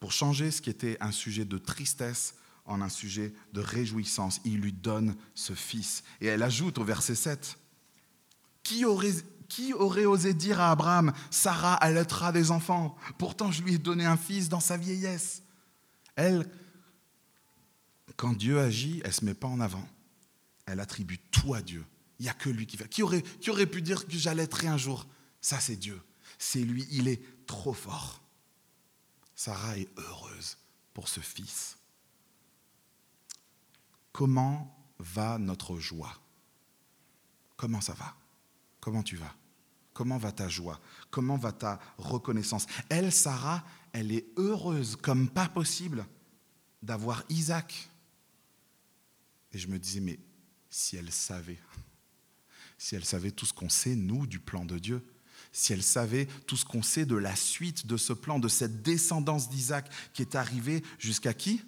pour 0.00 0.12
changer 0.12 0.50
ce 0.50 0.60
qui 0.60 0.70
était 0.70 0.96
un 1.00 1.12
sujet 1.12 1.44
de 1.44 1.58
tristesse 1.58 2.34
en 2.64 2.80
un 2.80 2.88
sujet 2.88 3.32
de 3.52 3.60
réjouissance. 3.60 4.40
Il 4.44 4.60
lui 4.60 4.72
donne 4.72 5.16
ce 5.34 5.52
fils. 5.52 6.02
Et 6.20 6.26
elle 6.26 6.42
ajoute 6.42 6.78
au 6.78 6.84
verset 6.84 7.14
7, 7.14 7.58
qui 8.62 8.84
aurait, 8.84 9.14
qui 9.48 9.72
aurait 9.72 10.04
osé 10.04 10.34
dire 10.34 10.60
à 10.60 10.70
Abraham, 10.70 11.12
Sarah 11.30 11.74
allaitera 11.74 12.32
des 12.32 12.50
enfants 12.50 12.96
Pourtant 13.18 13.52
je 13.52 13.62
lui 13.62 13.74
ai 13.74 13.78
donné 13.78 14.04
un 14.04 14.16
fils 14.16 14.48
dans 14.48 14.60
sa 14.60 14.76
vieillesse. 14.76 15.42
Elle, 16.18 16.50
quand 18.16 18.32
Dieu 18.32 18.58
agit, 18.58 19.00
elle 19.04 19.10
ne 19.10 19.12
se 19.12 19.24
met 19.24 19.34
pas 19.34 19.46
en 19.46 19.60
avant. 19.60 19.88
Elle 20.66 20.80
attribue 20.80 21.20
tout 21.30 21.54
à 21.54 21.62
Dieu. 21.62 21.86
Il 22.18 22.24
n'y 22.24 22.28
a 22.28 22.34
que 22.34 22.50
lui 22.50 22.66
qui 22.66 22.76
fait. 22.76 22.88
Qui 22.88 23.04
aurait, 23.04 23.22
qui 23.22 23.50
aurait 23.50 23.66
pu 23.66 23.82
dire 23.82 24.04
que 24.04 24.18
j'allaiterai 24.18 24.66
un 24.66 24.76
jour? 24.76 25.06
Ça, 25.40 25.60
c'est 25.60 25.76
Dieu. 25.76 26.02
C'est 26.36 26.62
lui. 26.62 26.88
Il 26.90 27.06
est 27.06 27.22
trop 27.46 27.72
fort. 27.72 28.20
Sarah 29.36 29.78
est 29.78 29.88
heureuse 29.96 30.58
pour 30.92 31.08
ce 31.08 31.20
fils. 31.20 31.78
Comment 34.10 34.76
va 34.98 35.38
notre 35.38 35.78
joie? 35.78 36.18
Comment 37.56 37.80
ça 37.80 37.92
va? 37.92 38.16
Comment 38.80 39.04
tu 39.04 39.14
vas? 39.14 39.36
Comment 39.92 40.18
va 40.18 40.32
ta 40.32 40.48
joie? 40.48 40.80
Comment 41.12 41.36
va 41.36 41.52
ta 41.52 41.78
reconnaissance? 41.96 42.66
Elle, 42.88 43.12
Sarah, 43.12 43.64
elle 43.92 44.12
est 44.12 44.26
heureuse 44.36 44.96
comme 44.96 45.28
pas 45.28 45.48
possible 45.48 46.06
d'avoir 46.82 47.24
Isaac. 47.28 47.88
Et 49.52 49.58
je 49.58 49.68
me 49.68 49.78
disais, 49.78 50.00
mais 50.00 50.18
si 50.70 50.96
elle 50.96 51.10
savait, 51.10 51.58
si 52.76 52.94
elle 52.94 53.04
savait 53.04 53.30
tout 53.30 53.46
ce 53.46 53.52
qu'on 53.52 53.68
sait, 53.68 53.96
nous, 53.96 54.26
du 54.26 54.38
plan 54.38 54.64
de 54.64 54.78
Dieu, 54.78 55.02
si 55.52 55.72
elle 55.72 55.82
savait 55.82 56.26
tout 56.46 56.56
ce 56.56 56.64
qu'on 56.64 56.82
sait 56.82 57.06
de 57.06 57.16
la 57.16 57.34
suite 57.34 57.86
de 57.86 57.96
ce 57.96 58.12
plan, 58.12 58.38
de 58.38 58.48
cette 58.48 58.82
descendance 58.82 59.48
d'Isaac 59.48 59.90
qui 60.12 60.22
est 60.22 60.34
arrivée 60.34 60.82
jusqu'à 60.98 61.34
qui? 61.34 61.62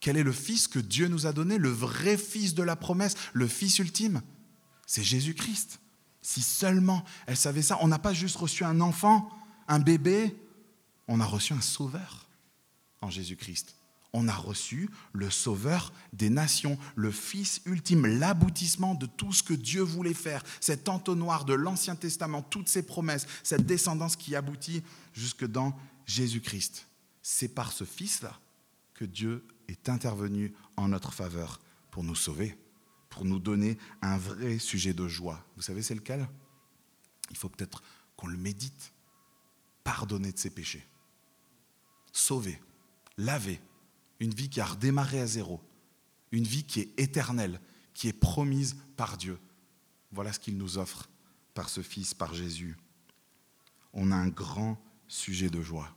Quel 0.00 0.16
est 0.16 0.22
le 0.22 0.32
fils 0.32 0.68
que 0.68 0.78
Dieu 0.78 1.08
nous 1.08 1.26
a 1.26 1.32
donné, 1.32 1.58
le 1.58 1.70
vrai 1.70 2.16
fils 2.16 2.54
de 2.54 2.62
la 2.62 2.76
promesse, 2.76 3.16
le 3.32 3.48
fils 3.48 3.78
ultime? 3.78 4.22
C'est 4.86 5.02
Jésus-Christ. 5.02 5.80
Si 6.22 6.42
seulement 6.42 7.04
elle 7.26 7.36
savait 7.36 7.62
ça, 7.62 7.78
on 7.80 7.88
n'a 7.88 7.98
pas 7.98 8.14
juste 8.14 8.36
reçu 8.36 8.64
un 8.64 8.80
enfant, 8.80 9.28
un 9.66 9.78
bébé, 9.78 10.36
on 11.08 11.20
a 11.20 11.26
reçu 11.26 11.52
un 11.52 11.60
sauveur 11.60 12.28
en 13.00 13.10
Jésus-Christ. 13.10 13.76
on 14.14 14.28
a 14.28 14.32
reçu 14.32 14.88
le 15.12 15.28
Sauveur 15.28 15.92
des 16.12 16.30
nations, 16.30 16.78
le 16.94 17.10
Fils 17.10 17.60
ultime, 17.66 18.06
l'aboutissement 18.06 18.94
de 18.94 19.06
tout 19.06 19.32
ce 19.32 19.42
que 19.42 19.52
Dieu 19.52 19.82
voulait 19.82 20.14
faire, 20.14 20.42
cet 20.60 20.88
entonnoir 20.88 21.44
de 21.44 21.52
l'Ancien 21.52 21.96
Testament, 21.96 22.40
toutes 22.40 22.68
ses 22.68 22.84
promesses, 22.84 23.26
cette 23.42 23.66
descendance 23.66 24.14
qui 24.16 24.36
aboutit 24.36 24.82
jusque 25.12 25.44
dans 25.44 25.76
Jésus-Christ. 26.06 26.86
C'est 27.22 27.48
par 27.48 27.72
ce 27.72 27.84
Fils-là 27.84 28.38
que 28.94 29.04
Dieu 29.04 29.44
est 29.66 29.88
intervenu 29.88 30.54
en 30.76 30.88
notre 30.88 31.12
faveur 31.12 31.60
pour 31.90 32.04
nous 32.04 32.14
sauver, 32.14 32.56
pour 33.10 33.24
nous 33.24 33.40
donner 33.40 33.76
un 34.00 34.16
vrai 34.16 34.58
sujet 34.58 34.94
de 34.94 35.08
joie. 35.08 35.44
Vous 35.56 35.62
savez, 35.62 35.82
c'est 35.82 35.94
lequel? 35.94 36.28
Il 37.30 37.36
faut 37.36 37.48
peut-être 37.48 37.82
qu'on 38.16 38.28
le 38.28 38.38
médite. 38.38 38.92
Pardonner 39.82 40.32
de 40.32 40.38
ses 40.38 40.50
péchés. 40.50 40.86
Sauver, 42.14 42.58
laver, 43.18 43.60
une 44.20 44.32
vie 44.32 44.48
qui 44.48 44.62
a 44.62 44.64
redémarré 44.64 45.20
à 45.20 45.26
zéro, 45.26 45.60
une 46.32 46.44
vie 46.44 46.64
qui 46.64 46.80
est 46.80 46.98
éternelle, 46.98 47.60
qui 47.92 48.08
est 48.08 48.14
promise 48.14 48.76
par 48.96 49.18
Dieu. 49.18 49.38
Voilà 50.12 50.32
ce 50.32 50.40
qu'il 50.40 50.56
nous 50.56 50.78
offre 50.78 51.10
par 51.52 51.68
ce 51.68 51.82
Fils, 51.82 52.14
par 52.14 52.32
Jésus. 52.32 52.78
On 53.92 54.10
a 54.10 54.16
un 54.16 54.28
grand 54.28 54.82
sujet 55.08 55.50
de 55.50 55.60
joie, 55.60 55.94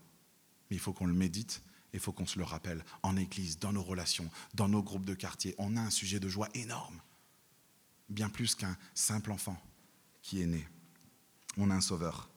mais 0.70 0.76
il 0.76 0.80
faut 0.80 0.92
qu'on 0.92 1.08
le 1.08 1.14
médite 1.14 1.64
il 1.98 2.00
faut 2.00 2.12
qu'on 2.12 2.28
se 2.28 2.38
le 2.38 2.46
rappelle 2.46 2.84
en 3.02 3.18
Église, 3.18 3.58
dans 3.58 3.74
nos 3.74 3.82
relations, 3.82 4.30
dans 4.54 4.68
nos 4.68 4.84
groupes 4.84 5.06
de 5.06 5.16
quartier. 5.16 5.56
On 5.58 5.76
a 5.78 5.82
un 5.82 5.90
sujet 5.90 6.20
de 6.20 6.28
joie 6.28 6.48
énorme, 6.54 7.02
bien 8.08 8.30
plus 8.30 8.54
qu'un 8.54 8.78
simple 8.94 9.32
enfant 9.32 9.60
qui 10.22 10.42
est 10.42 10.46
né. 10.46 10.68
On 11.58 11.72
a 11.72 11.74
un 11.74 11.82
sauveur. 11.82 12.30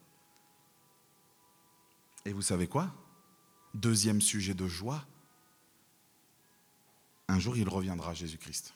Et 2.25 2.33
vous 2.33 2.41
savez 2.41 2.67
quoi? 2.67 2.91
Deuxième 3.73 4.21
sujet 4.21 4.53
de 4.53 4.67
joie, 4.67 5.05
un 7.27 7.39
jour 7.39 7.55
il 7.57 7.69
reviendra, 7.69 8.13
Jésus-Christ. 8.13 8.73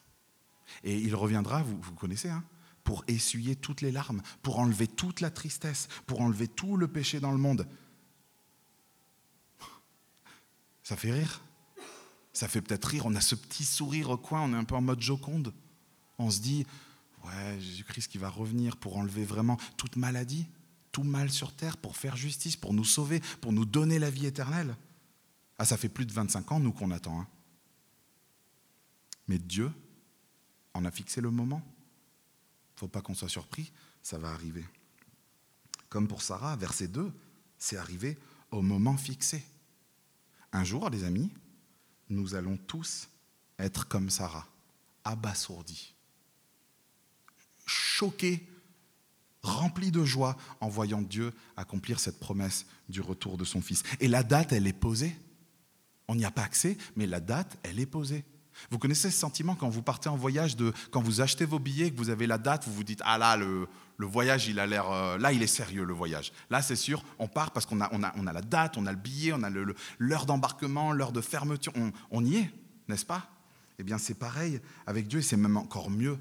Et 0.84 0.98
il 0.98 1.14
reviendra, 1.16 1.62
vous, 1.64 1.94
connaissez, 1.94 2.30
hein, 2.30 2.44
pour 2.84 3.04
essuyer 3.08 3.56
toutes 3.56 3.82
les 3.82 3.92
larmes, 3.92 4.22
pour 4.42 4.60
enlever 4.60 4.88
toute 4.88 5.20
la 5.20 5.30
tristesse, 5.30 5.88
pour 6.06 6.22
enlever 6.22 6.48
tout 6.48 6.78
le 6.78 6.88
péché 6.88 7.20
dans 7.20 7.32
le 7.32 7.38
monde. 7.38 7.68
Ça 10.84 10.96
fait 10.96 11.12
rire. 11.12 11.42
Ça 12.32 12.48
fait 12.48 12.62
peut-être 12.62 12.86
rire. 12.86 13.06
On 13.06 13.16
a 13.16 13.22
ce 13.22 13.36
petit 13.36 13.66
sourire 13.66 14.10
au 14.10 14.18
coin, 14.18 14.42
on 14.42 14.54
est 14.54 14.58
un 14.58 14.64
peu 14.64 14.76
en 14.76 14.82
mode 14.82 15.02
joconde. 15.02 15.54
On 16.18 16.30
se 16.30 16.40
dit, 16.40 16.66
ouais, 17.26 17.60
Jésus-Christ 17.60 18.08
qui 18.08 18.18
va 18.18 18.30
revenir 18.30 18.78
pour 18.78 18.98
enlever 18.98 19.26
vraiment 19.26 19.58
toute 19.78 19.96
maladie, 19.96 20.48
tout 20.96 21.04
mal 21.04 21.30
sur 21.30 21.54
terre, 21.54 21.76
pour 21.76 21.98
faire 21.98 22.16
justice, 22.16 22.56
pour 22.56 22.74
nous 22.74 22.86
sauver, 22.86 23.20
pour 23.42 23.52
nous 23.52 23.66
donner 23.66 24.00
la 24.00 24.10
vie 24.10 24.28
éternelle. 24.28 24.78
Ah, 25.58 25.66
ça 25.66 25.76
fait 25.76 25.90
plus 25.90 26.06
de 26.06 26.14
25 26.14 26.54
ans, 26.54 26.60
nous, 26.62 26.72
qu'on 26.72 26.90
attend. 26.90 27.20
Hein. 27.20 27.28
Mais 29.28 29.38
Dieu 29.38 29.70
en 30.74 30.86
a 30.86 30.92
fixé 30.92 31.20
le 31.20 31.32
moment. 31.32 31.62
Il 31.66 32.76
ne 32.76 32.80
faut 32.80 32.88
pas 32.88 33.02
qu'on 33.02 33.14
soit 33.14 33.28
surpris, 33.28 33.74
ça 34.02 34.18
va 34.18 34.32
arriver. 34.32 34.64
Comme 35.90 36.08
pour 36.08 36.22
Sarah, 36.22 36.56
verset 36.56 36.88
2, 36.88 37.12
c'est 37.58 37.76
arrivé 37.76 38.18
au 38.52 38.62
moment 38.62 38.96
fixé. 38.96 39.44
Un 40.54 40.64
jour, 40.64 40.90
les 40.90 41.04
amis, 41.04 41.30
nous 42.08 42.36
allons 42.36 42.56
tous 42.56 43.10
être 43.60 43.90
comme 43.90 44.10
Sarah, 44.10 44.48
abasourdis, 45.04 45.94
choqués, 47.66 48.48
remplis 49.46 49.92
de 49.92 50.04
joie 50.04 50.36
en 50.60 50.68
voyant 50.68 51.02
Dieu 51.02 51.32
accomplir 51.56 52.00
cette 52.00 52.20
promesse 52.20 52.66
du 52.90 53.02
retour 53.02 53.38
de 53.38 53.46
son 53.46 53.62
Fils. 53.62 53.84
Et 54.00 54.08
la 54.08 54.24
date, 54.24 54.52
elle 54.52 54.68
est 54.68 54.74
posée. 54.74 55.16
On 56.08 56.16
n'y 56.16 56.26
a 56.26 56.32
pas 56.32 56.44
accès, 56.44 56.78
mais 56.96 57.08
la 57.08 57.20
date, 57.20 57.58
elle 57.64 57.80
est 57.80 57.86
posée. 57.86 58.26
Vous 58.72 58.80
connaissez 58.80 59.12
ce 59.12 59.18
sentiment 59.18 59.56
quand 59.56 59.70
vous 59.70 59.82
partez 59.82 60.10
en 60.10 60.16
voyage, 60.16 60.56
de, 60.56 60.72
quand 60.92 61.02
vous 61.02 61.22
achetez 61.22 61.46
vos 61.46 61.60
billets, 61.60 61.92
que 61.92 61.98
vous 61.98 62.10
avez 62.10 62.28
la 62.28 62.38
date, 62.38 62.66
vous 62.66 62.74
vous 62.74 62.84
dites 62.84 63.02
Ah 63.04 63.18
là, 63.18 63.36
le, 63.36 63.68
voyage, 64.00 64.48
il 64.48 64.60
a 64.60 64.66
l'air. 64.66 64.90
Euh, 64.92 65.18
là, 65.18 65.34
il 65.34 65.44
est 65.44 65.48
sérieux, 65.48 65.84
le 65.84 65.94
voyage. 65.94 66.32
Là, 66.50 66.62
c'est 66.62 66.76
sûr, 66.76 67.04
on 67.20 67.28
part 67.28 67.52
parce 67.52 67.66
qu'on 67.66 67.82
a, 67.82 67.90
on 67.92 68.04
a, 68.04 68.14
on 68.18 68.28
a 68.28 68.34
la 68.34 68.42
date, 68.42 68.78
on 68.78 68.86
a 68.86 68.92
le 68.92 68.98
billet, 68.98 69.34
on 69.34 69.44
a 69.44 69.50
l'heure 70.00 70.26
d'embarquement, 70.26 70.94
l'heure 70.94 71.12
de 71.12 71.22
fermeture. 71.22 71.74
On, 71.76 71.92
on 72.12 72.24
y 72.24 72.38
est, 72.38 72.52
n'est-ce 72.88 73.06
pas? 73.06 73.30
Eh 73.78 73.84
bien, 73.84 73.98
c'est 73.98 74.14
pareil 74.14 74.62
avec 74.88 75.08
Dieu 75.08 75.20
et 75.20 75.24
c'est 75.24 75.38
même 75.38 75.58
encore 75.58 75.90
mieux. 75.90 76.18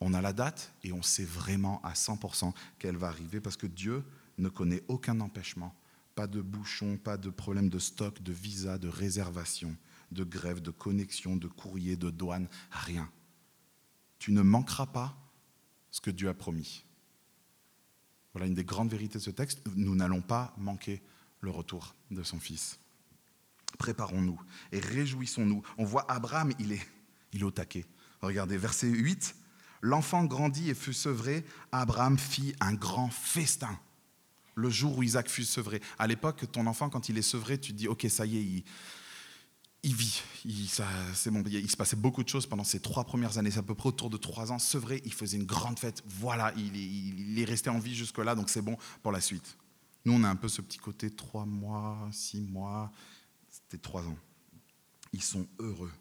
On 0.00 0.14
a 0.14 0.20
la 0.20 0.32
date 0.32 0.72
et 0.82 0.92
on 0.92 1.02
sait 1.02 1.24
vraiment 1.24 1.80
à 1.82 1.92
100% 1.92 2.52
qu'elle 2.78 2.96
va 2.96 3.08
arriver 3.08 3.40
parce 3.40 3.56
que 3.56 3.66
Dieu 3.66 4.04
ne 4.38 4.48
connaît 4.48 4.82
aucun 4.88 5.20
empêchement. 5.20 5.74
Pas 6.14 6.26
de 6.26 6.40
bouchon, 6.40 6.96
pas 6.96 7.16
de 7.16 7.30
problème 7.30 7.68
de 7.68 7.78
stock, 7.78 8.22
de 8.22 8.32
visa, 8.32 8.78
de 8.78 8.88
réservation 8.88 9.76
de 10.12 10.24
grève, 10.24 10.60
de 10.60 10.70
connexion, 10.70 11.36
de 11.36 11.48
courrier, 11.48 11.96
de 11.96 12.10
douane, 12.10 12.48
rien. 12.70 13.10
Tu 14.18 14.32
ne 14.32 14.42
manqueras 14.42 14.86
pas 14.86 15.16
ce 15.90 16.00
que 16.00 16.10
Dieu 16.10 16.28
a 16.28 16.34
promis. 16.34 16.84
Voilà 18.32 18.46
une 18.46 18.54
des 18.54 18.64
grandes 18.64 18.90
vérités 18.90 19.18
de 19.18 19.24
ce 19.24 19.30
texte. 19.30 19.62
Nous 19.76 19.94
n'allons 19.94 20.22
pas 20.22 20.54
manquer 20.58 21.02
le 21.40 21.50
retour 21.50 21.94
de 22.10 22.22
son 22.22 22.38
Fils. 22.38 22.78
Préparons-nous 23.78 24.40
et 24.72 24.80
réjouissons-nous. 24.80 25.62
On 25.78 25.84
voit 25.84 26.10
Abraham, 26.10 26.52
il 26.58 26.72
est, 26.72 26.86
il 27.32 27.40
est 27.40 27.44
au 27.44 27.50
taquet. 27.50 27.84
Regardez, 28.20 28.56
verset 28.56 28.88
8. 28.88 29.34
L'enfant 29.86 30.24
grandit 30.24 30.68
et 30.68 30.74
fut 30.74 30.92
sevré. 30.92 31.44
Abraham 31.70 32.18
fit 32.18 32.56
un 32.58 32.74
grand 32.74 33.08
festin 33.08 33.78
le 34.56 34.68
jour 34.68 34.98
où 34.98 35.02
Isaac 35.04 35.28
fut 35.28 35.44
sevré. 35.44 35.80
À 35.96 36.08
l'époque, 36.08 36.44
ton 36.50 36.66
enfant, 36.66 36.90
quand 36.90 37.08
il 37.08 37.16
est 37.18 37.22
sevré, 37.22 37.60
tu 37.60 37.72
te 37.72 37.78
dis, 37.78 37.86
ok, 37.86 38.04
ça 38.08 38.26
y 38.26 38.36
est, 38.36 38.64
il, 39.84 39.94
vit. 39.94 40.22
Il, 40.44 40.68
ça, 40.68 40.84
bon, 41.26 41.44
il 41.46 41.70
se 41.70 41.76
passait 41.76 41.94
beaucoup 41.94 42.24
de 42.24 42.28
choses 42.28 42.48
pendant 42.48 42.64
ces 42.64 42.80
trois 42.80 43.04
premières 43.04 43.38
années. 43.38 43.52
C'est 43.52 43.60
à 43.60 43.62
peu 43.62 43.76
près 43.76 43.90
autour 43.90 44.10
de 44.10 44.16
trois 44.16 44.50
ans. 44.50 44.58
Sevré, 44.58 45.02
il 45.04 45.12
faisait 45.12 45.36
une 45.36 45.46
grande 45.46 45.78
fête. 45.78 46.02
Voilà, 46.04 46.52
il, 46.56 46.74
il 46.74 47.38
est 47.38 47.44
resté 47.44 47.70
en 47.70 47.78
vie 47.78 47.94
jusque-là, 47.94 48.34
donc 48.34 48.50
c'est 48.50 48.62
bon 48.62 48.76
pour 49.04 49.12
la 49.12 49.20
suite. 49.20 49.56
Nous, 50.04 50.14
on 50.14 50.24
a 50.24 50.28
un 50.28 50.36
peu 50.36 50.48
ce 50.48 50.62
petit 50.62 50.78
côté 50.78 51.10
trois 51.10 51.46
mois, 51.46 52.08
six 52.10 52.40
mois. 52.40 52.90
C'était 53.48 53.80
trois 53.80 54.02
ans. 54.02 54.18
Ils 55.12 55.22
sont 55.22 55.46
heureux. 55.60 55.92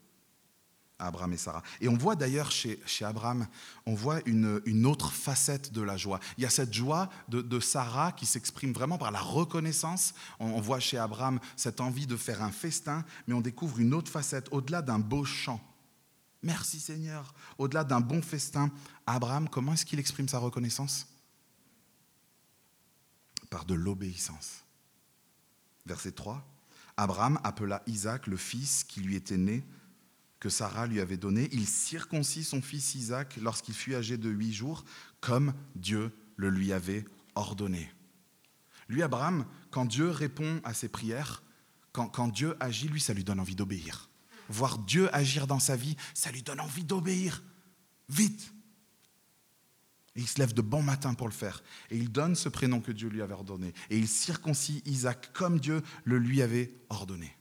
Abraham 1.00 1.34
et 1.34 1.38
Sarah. 1.38 1.62
Et 1.82 1.90
on 1.90 1.98
voit 1.98 2.16
d'ailleurs 2.16 2.52
chez, 2.52 2.82
chez, 2.86 3.04
Abraham, 3.04 3.48
on 3.86 3.94
voit 3.94 4.20
une, 4.26 4.62
une, 4.66 4.86
autre 4.86 5.12
facette 5.12 5.74
de 5.74 5.82
la 5.82 5.98
joie. 5.98 6.20
Il 6.38 6.44
y 6.44 6.46
a 6.46 6.50
cette 6.50 6.74
joie 6.74 7.10
de, 7.28 7.42
de 7.42 7.60
Sarah 7.60 8.12
qui 8.14 8.26
s'exprime 8.26 8.72
vraiment 8.72 8.98
par 8.98 9.12
la 9.12 9.20
reconnaissance. 9.20 10.14
On, 10.40 10.48
on, 10.48 10.62
voit 10.62 10.80
chez 10.80 10.98
Abraham 10.98 11.40
cette 11.58 11.82
envie 11.82 12.08
de 12.08 12.16
faire 12.16 12.42
un 12.42 12.52
festin, 12.52 13.04
mais 13.28 13.34
on 13.34 13.42
découvre 13.42 13.80
une 13.80 13.94
autre 13.94 14.12
facette 14.12 14.48
au-delà 14.52 14.82
d'un 14.82 15.00
beau 15.00 15.26
chant. 15.26 15.62
Merci 16.42 16.80
Seigneur. 16.80 17.34
Au-delà 17.58 17.84
d'un 17.84 18.02
bon 18.02 18.22
festin, 18.22 18.72
Abraham, 19.08 19.50
comment 19.50 19.74
est-ce 19.74 19.86
qu'il 19.86 20.00
exprime 20.00 20.30
sa 20.30 20.38
reconnaissance? 20.38 21.08
Par 23.50 23.66
de 23.66 23.74
l'obéissance. 23.74 24.64
Verset 25.86 26.12
3. 26.12 26.46
Abraham 26.98 27.40
appela 27.44 27.84
Isaac, 27.88 28.28
le 28.28 28.38
fils 28.38 28.84
qui 28.84 29.02
lui 29.02 29.16
était 29.16 29.38
né, 29.38 29.66
que 30.46 30.52
Sarah 30.52 30.86
lui 30.86 31.02
avait 31.02 31.18
donné, 31.18 31.50
il 31.54 31.66
circoncit 31.66 32.44
son 32.44 32.62
fils 32.62 32.94
Isaac 32.94 33.36
lorsqu'il 33.42 33.74
fut 33.74 33.96
âgé 33.96 34.16
de 34.16 34.30
huit 34.30 34.54
jours, 34.54 34.86
comme 35.20 35.56
Dieu 35.74 36.12
le 36.36 36.52
lui 36.52 36.72
avait 36.72 37.04
ordonné. 37.34 37.92
Lui, 38.88 39.02
Abraham, 39.02 39.48
quand 39.72 39.86
Dieu 39.86 40.08
répond 40.12 40.62
à 40.64 40.76
ses 40.76 40.88
prières, 40.88 41.42
quand, 41.94 42.10
quand 42.10 42.28
Dieu 42.28 42.56
agit, 42.60 42.90
lui, 42.90 43.02
ça 43.02 43.16
lui 43.16 43.24
donne 43.24 43.40
envie 43.40 43.56
d'obéir. 43.56 44.12
Voir 44.48 44.78
Dieu 44.78 45.10
agir 45.16 45.48
dans 45.48 45.58
sa 45.58 45.76
vie, 45.76 45.98
ça 46.14 46.32
lui 46.32 46.44
donne 46.44 46.60
envie 46.60 46.84
d'obéir. 46.84 47.42
Vite. 48.08 48.54
Et 50.16 50.20
il 50.20 50.28
se 50.28 50.38
lève 50.38 50.54
de 50.54 50.62
bon 50.62 50.84
matin 50.84 51.16
pour 51.16 51.28
le 51.28 51.34
faire. 51.34 51.64
Et 51.90 51.98
il 51.98 52.12
donne 52.12 52.36
ce 52.36 52.50
prénom 52.50 52.82
que 52.82 52.92
Dieu 52.92 53.10
lui 53.10 53.24
avait 53.24 53.34
ordonné. 53.34 53.74
Et 53.90 53.98
il 53.98 54.08
circoncis 54.08 54.84
Isaac 54.86 55.34
comme 55.34 55.60
Dieu 55.60 55.82
le 56.04 56.20
lui 56.20 56.44
avait 56.44 56.72
ordonné. 56.90 57.36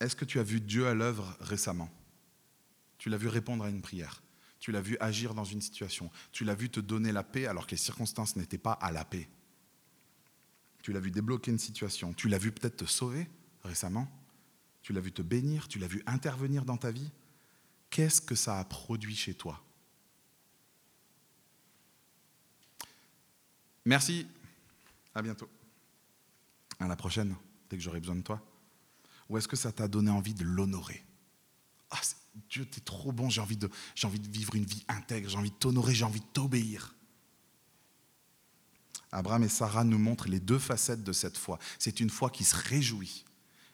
Est-ce 0.00 0.16
que 0.16 0.24
tu 0.24 0.38
as 0.38 0.42
vu 0.42 0.60
Dieu 0.60 0.86
à 0.86 0.94
l'œuvre 0.94 1.36
récemment? 1.40 1.90
Tu 2.98 3.08
l'as 3.08 3.16
vu 3.16 3.28
répondre 3.28 3.64
à 3.64 3.70
une 3.70 3.82
prière. 3.82 4.22
Tu 4.58 4.72
l'as 4.72 4.80
vu 4.80 4.96
agir 5.00 5.34
dans 5.34 5.44
une 5.44 5.60
situation. 5.60 6.10
Tu 6.32 6.44
l'as 6.44 6.54
vu 6.54 6.70
te 6.70 6.80
donner 6.80 7.12
la 7.12 7.22
paix 7.22 7.46
alors 7.46 7.66
que 7.66 7.72
les 7.72 7.76
circonstances 7.76 8.36
n'étaient 8.36 8.58
pas 8.58 8.72
à 8.72 8.90
la 8.90 9.04
paix. 9.04 9.28
Tu 10.82 10.92
l'as 10.92 11.00
vu 11.00 11.10
débloquer 11.10 11.50
une 11.50 11.58
situation. 11.58 12.12
Tu 12.12 12.28
l'as 12.28 12.38
vu 12.38 12.52
peut-être 12.52 12.76
te 12.76 12.84
sauver 12.84 13.28
récemment. 13.64 14.08
Tu 14.82 14.92
l'as 14.92 15.00
vu 15.00 15.12
te 15.12 15.22
bénir. 15.22 15.68
Tu 15.68 15.78
l'as 15.78 15.86
vu 15.86 16.02
intervenir 16.06 16.64
dans 16.64 16.76
ta 16.76 16.90
vie. 16.90 17.10
Qu'est-ce 17.90 18.20
que 18.20 18.34
ça 18.34 18.58
a 18.58 18.64
produit 18.64 19.16
chez 19.16 19.34
toi? 19.34 19.62
Merci. 23.84 24.26
À 25.14 25.22
bientôt. 25.22 25.48
À 26.78 26.86
la 26.86 26.96
prochaine, 26.96 27.36
dès 27.70 27.76
que 27.76 27.82
j'aurai 27.82 28.00
besoin 28.00 28.16
de 28.16 28.22
toi. 28.22 28.42
Ou 29.28 29.38
est-ce 29.38 29.48
que 29.48 29.56
ça 29.56 29.72
t'a 29.72 29.88
donné 29.88 30.10
envie 30.10 30.34
de 30.34 30.44
l'honorer? 30.44 31.04
Ah, 31.90 32.00
Dieu, 32.50 32.66
t'es 32.66 32.80
trop 32.80 33.12
bon, 33.12 33.30
j'ai 33.30 33.40
envie, 33.40 33.56
de, 33.56 33.70
j'ai 33.94 34.06
envie 34.06 34.20
de 34.20 34.28
vivre 34.28 34.54
une 34.54 34.64
vie 34.64 34.84
intègre, 34.88 35.28
j'ai 35.28 35.38
envie 35.38 35.50
de 35.50 35.56
t'honorer, 35.56 35.94
j'ai 35.94 36.04
envie 36.04 36.20
de 36.20 36.26
t'obéir. 36.26 36.94
Abraham 39.12 39.44
et 39.44 39.48
Sarah 39.48 39.84
nous 39.84 39.98
montrent 39.98 40.28
les 40.28 40.40
deux 40.40 40.58
facettes 40.58 41.02
de 41.02 41.12
cette 41.12 41.38
foi. 41.38 41.58
C'est 41.78 42.00
une 42.00 42.10
foi 42.10 42.30
qui 42.30 42.44
se 42.44 42.54
réjouit, 42.54 43.24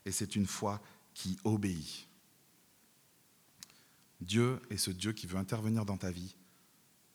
et 0.04 0.12
c'est 0.12 0.36
une 0.36 0.46
foi 0.46 0.80
qui 1.14 1.38
obéit. 1.44 2.06
Dieu 4.20 4.60
est 4.70 4.76
ce 4.76 4.90
Dieu 4.90 5.12
qui 5.12 5.26
veut 5.26 5.38
intervenir 5.38 5.84
dans 5.84 5.96
ta 5.96 6.10
vie 6.10 6.36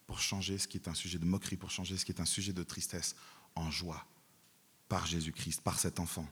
pour 0.07 0.19
changer 0.19 0.57
ce 0.57 0.67
qui 0.67 0.77
est 0.77 0.87
un 0.87 0.93
sujet 0.93 1.19
de 1.19 1.25
moquerie, 1.25 1.57
pour 1.57 1.71
changer 1.71 1.97
ce 1.97 2.05
qui 2.05 2.11
est 2.11 2.19
un 2.19 2.25
sujet 2.25 2.53
de 2.53 2.63
tristesse 2.63 3.15
en 3.55 3.71
joie 3.71 4.05
par 4.89 5.05
Jésus-Christ, 5.05 5.61
par 5.61 5.79
cet 5.79 5.99
enfant. 5.99 6.27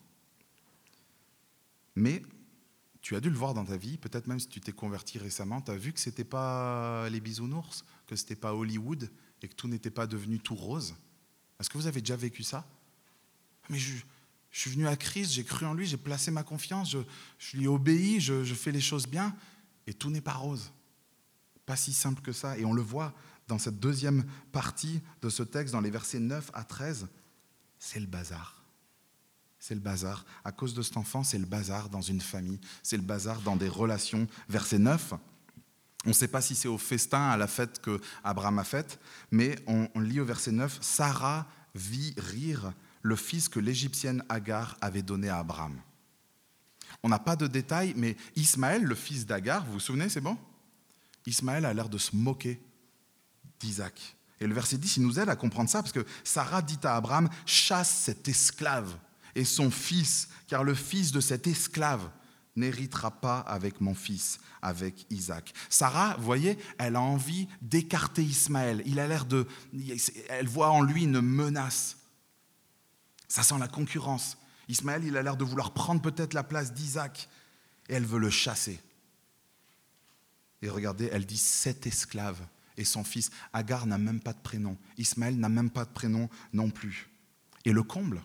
Mais 1.95 2.21
tu 3.01 3.15
as 3.15 3.19
dû 3.19 3.29
le 3.29 3.35
voir 3.35 3.53
dans 3.53 3.65
ta 3.65 3.77
vie, 3.77 3.97
peut-être 3.97 4.27
même 4.27 4.39
si 4.39 4.47
tu 4.47 4.59
t'es 4.59 4.71
converti 4.71 5.17
récemment, 5.19 5.61
tu 5.61 5.71
as 5.71 5.77
vu 5.77 5.93
que 5.93 5.99
ce 5.99 6.09
n'était 6.09 6.23
pas 6.23 7.07
les 7.09 7.19
bisounours, 7.19 7.85
que 8.07 8.15
ce 8.15 8.23
n'était 8.23 8.35
pas 8.35 8.53
Hollywood 8.53 9.11
et 9.41 9.47
que 9.47 9.53
tout 9.53 9.67
n'était 9.67 9.91
pas 9.91 10.07
devenu 10.07 10.39
tout 10.39 10.55
rose. 10.55 10.95
Est-ce 11.59 11.69
que 11.69 11.77
vous 11.77 11.87
avez 11.87 12.01
déjà 12.01 12.15
vécu 12.15 12.43
ça? 12.43 12.67
Mais 13.69 13.77
je, 13.77 13.97
suis 14.51 14.71
venu 14.71 14.87
à 14.87 14.95
Christ, 14.95 15.33
j'ai 15.33 15.43
cru 15.43 15.65
en 15.65 15.73
lui, 15.73 15.85
j'ai 15.85 15.97
placé 15.97 16.31
ma 16.31 16.43
confiance, 16.43 16.89
je, 16.89 17.57
lui 17.57 17.65
ai 17.65 17.67
obéi, 17.67 18.19
je, 18.19 18.43
je 18.43 18.53
fais 18.55 18.71
les 18.71 18.81
choses 18.81 19.05
bien, 19.05 19.35
et 19.85 19.93
tout 19.93 20.09
n'est 20.09 20.21
pas 20.21 20.33
rose. 20.33 20.71
Pas 21.65 21.75
si 21.75 21.93
simple 21.93 22.21
que 22.21 22.31
ça. 22.31 22.57
Et 22.57 22.65
on 22.65 22.73
le 22.73 22.81
voit 22.81 23.13
dans 23.47 23.59
cette 23.59 23.79
deuxième 23.79 24.25
partie 24.51 25.01
de 25.21 25.29
ce 25.29 25.43
texte, 25.43 25.73
dans 25.73 25.81
les 25.81 25.91
versets 25.91 26.19
9 26.19 26.51
à 26.53 26.63
13, 26.63 27.07
c'est 27.77 27.99
le 27.99 28.07
bazar. 28.07 28.64
C'est 29.67 29.73
le 29.73 29.81
bazar. 29.81 30.23
À 30.43 30.51
cause 30.51 30.75
de 30.75 30.83
cet 30.83 30.95
enfant, 30.95 31.23
c'est 31.23 31.39
le 31.39 31.47
bazar 31.47 31.89
dans 31.89 32.03
une 32.03 32.21
famille, 32.21 32.59
c'est 32.83 32.97
le 32.97 33.01
bazar 33.01 33.41
dans 33.41 33.55
des 33.55 33.67
relations. 33.67 34.27
Verset 34.47 34.77
9, 34.77 35.15
on 36.05 36.09
ne 36.09 36.13
sait 36.13 36.27
pas 36.27 36.41
si 36.41 36.53
c'est 36.53 36.67
au 36.67 36.77
festin, 36.77 37.31
à 37.31 37.35
la 37.35 37.47
fête 37.47 37.81
que 37.81 37.99
Abraham 38.23 38.59
a 38.59 38.63
faite, 38.63 38.99
mais 39.31 39.55
on, 39.65 39.89
on 39.95 40.01
lit 40.01 40.19
au 40.19 40.25
verset 40.25 40.51
9, 40.51 40.77
Sarah 40.81 41.47
vit 41.73 42.13
rire 42.15 42.73
le 43.01 43.15
fils 43.15 43.49
que 43.49 43.59
l'Égyptienne 43.59 44.23
Agar 44.29 44.77
avait 44.81 45.01
donné 45.01 45.29
à 45.29 45.39
Abraham. 45.39 45.81
On 47.01 47.09
n'a 47.09 47.17
pas 47.17 47.35
de 47.35 47.47
détails, 47.47 47.95
mais 47.97 48.17
Ismaël, 48.35 48.83
le 48.83 48.93
fils 48.93 49.25
d'Agar, 49.25 49.65
vous 49.65 49.73
vous 49.73 49.79
souvenez, 49.79 50.09
c'est 50.09 50.21
bon? 50.21 50.37
Ismaël 51.25 51.65
a 51.65 51.73
l'air 51.73 51.89
de 51.89 51.97
se 51.97 52.15
moquer 52.15 52.61
d'Isaac. 53.59 54.15
Et 54.39 54.45
le 54.45 54.53
verset 54.53 54.77
10, 54.77 54.97
il 54.97 55.03
nous 55.03 55.19
aide 55.19 55.29
à 55.29 55.35
comprendre 55.35 55.71
ça, 55.71 55.81
parce 55.81 55.91
que 55.91 56.05
Sarah 56.23 56.61
dit 56.61 56.77
à 56.83 56.95
Abraham, 56.95 57.29
chasse 57.47 57.89
cet 57.89 58.27
esclave 58.27 58.95
et 59.35 59.45
son 59.45 59.69
fils, 59.69 60.29
car 60.47 60.63
le 60.63 60.73
fils 60.73 61.11
de 61.11 61.19
cet 61.19 61.47
esclave 61.47 62.09
n'héritera 62.55 63.11
pas 63.11 63.39
avec 63.39 63.81
mon 63.81 63.93
fils, 63.93 64.39
avec 64.61 65.05
Isaac. 65.09 65.53
Sarah, 65.69 66.15
vous 66.17 66.23
voyez, 66.23 66.57
elle 66.77 66.95
a 66.95 67.01
envie 67.01 67.47
d'écarter 67.61 68.23
Ismaël. 68.23 68.81
Il 68.85 68.99
a 68.99 69.07
l'air 69.07 69.25
de... 69.25 69.45
Elle 70.29 70.47
voit 70.47 70.69
en 70.69 70.81
lui 70.81 71.03
une 71.03 71.21
menace. 71.21 71.97
Ça 73.27 73.43
sent 73.43 73.57
la 73.59 73.67
concurrence. 73.67 74.37
Ismaël, 74.69 75.03
il 75.03 75.17
a 75.17 75.21
l'air 75.21 75.35
de 75.35 75.43
vouloir 75.43 75.73
prendre 75.73 76.01
peut-être 76.01 76.33
la 76.33 76.43
place 76.43 76.73
d'Isaac, 76.73 77.29
et 77.89 77.93
elle 77.93 78.05
veut 78.05 78.19
le 78.19 78.29
chasser. 78.29 78.79
Et 80.61 80.69
regardez, 80.69 81.09
elle 81.11 81.25
dit 81.25 81.37
cet 81.37 81.85
esclave 81.85 82.39
et 82.77 82.85
son 82.85 83.03
fils. 83.03 83.29
Agar 83.53 83.85
n'a 83.85 83.97
même 83.97 84.19
pas 84.19 84.33
de 84.33 84.41
prénom. 84.41 84.77
Ismaël 84.97 85.37
n'a 85.37 85.49
même 85.49 85.69
pas 85.69 85.85
de 85.85 85.91
prénom 85.91 86.29
non 86.53 86.69
plus. 86.69 87.09
Et 87.65 87.71
le 87.71 87.83
comble, 87.83 88.23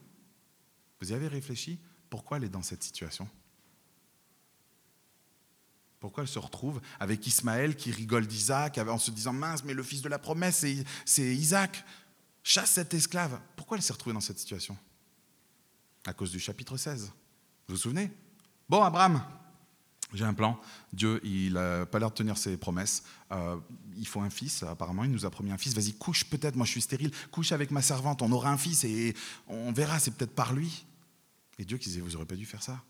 vous 1.01 1.13
y 1.13 1.15
avez 1.15 1.29
réfléchi? 1.29 1.79
Pourquoi 2.09 2.37
elle 2.37 2.45
est 2.45 2.49
dans 2.49 2.63
cette 2.63 2.83
situation? 2.83 3.29
Pourquoi 6.01 6.23
elle 6.23 6.29
se 6.29 6.39
retrouve 6.39 6.81
avec 6.99 7.27
Ismaël 7.27 7.77
qui 7.77 7.93
rigole 7.93 8.27
d'Isaac 8.27 8.79
en 8.79 8.99
se 8.99 9.11
disant 9.11 9.35
mince, 9.35 9.65
mais 9.65 9.75
le 9.75 9.83
fils 9.83 10.01
de 10.01 10.09
la 10.09 10.19
promesse, 10.19 10.65
c'est 11.05 11.35
Isaac. 11.35 11.85
Chasse 12.43 12.71
cet 12.73 12.95
esclave. 12.95 13.39
Pourquoi 13.55 13.77
elle 13.77 13.83
s'est 13.83 13.93
retrouvée 13.93 14.15
dans 14.15 14.21
cette 14.21 14.39
situation? 14.39 14.77
À 16.07 16.15
cause 16.15 16.31
du 16.31 16.41
chapitre 16.41 16.79
16. 16.79 17.05
Vous 17.69 17.75
vous 17.75 17.77
souvenez? 17.77 18.11
Bon, 18.67 18.83
Abraham, 18.83 19.23
j'ai 20.15 20.25
un 20.25 20.33
plan. 20.33 20.59
Dieu, 20.93 21.21
il 21.23 21.53
n'a 21.53 21.85
pas 21.85 21.99
l'air 21.99 22.09
de 22.09 22.15
tenir 22.15 22.39
ses 22.39 22.57
promesses. 22.57 23.05
Euh, 23.31 23.57
il 23.97 24.07
faut 24.07 24.21
un 24.21 24.31
fils, 24.31 24.63
apparemment, 24.63 25.05
il 25.05 25.11
nous 25.11 25.27
a 25.27 25.31
promis 25.31 25.53
un 25.53 25.59
fils. 25.59 25.75
Vas-y, 25.75 25.93
couche 25.93 26.25
peut-être, 26.25 26.57
moi 26.57 26.65
je 26.65 26.73
suis 26.73 26.81
stérile, 26.81 27.13
couche 27.31 27.53
avec 27.53 27.71
ma 27.71 27.83
servante, 27.83 28.23
on 28.23 28.33
aura 28.33 28.51
un 28.51 28.57
fils 28.57 28.85
et 28.85 29.15
on 29.47 29.71
verra, 29.73 29.99
c'est 29.99 30.13
peut-être 30.13 30.35
par 30.35 30.55
lui. 30.55 30.87
Et 31.61 31.65
Dieu 31.65 31.79
qui 31.79 31.89
disait, 31.89 32.01
vous 32.01 32.11
n'aurez 32.11 32.27
pas 32.27 32.35
dû 32.35 32.45
faire 32.45 32.63
ça. 32.63 32.83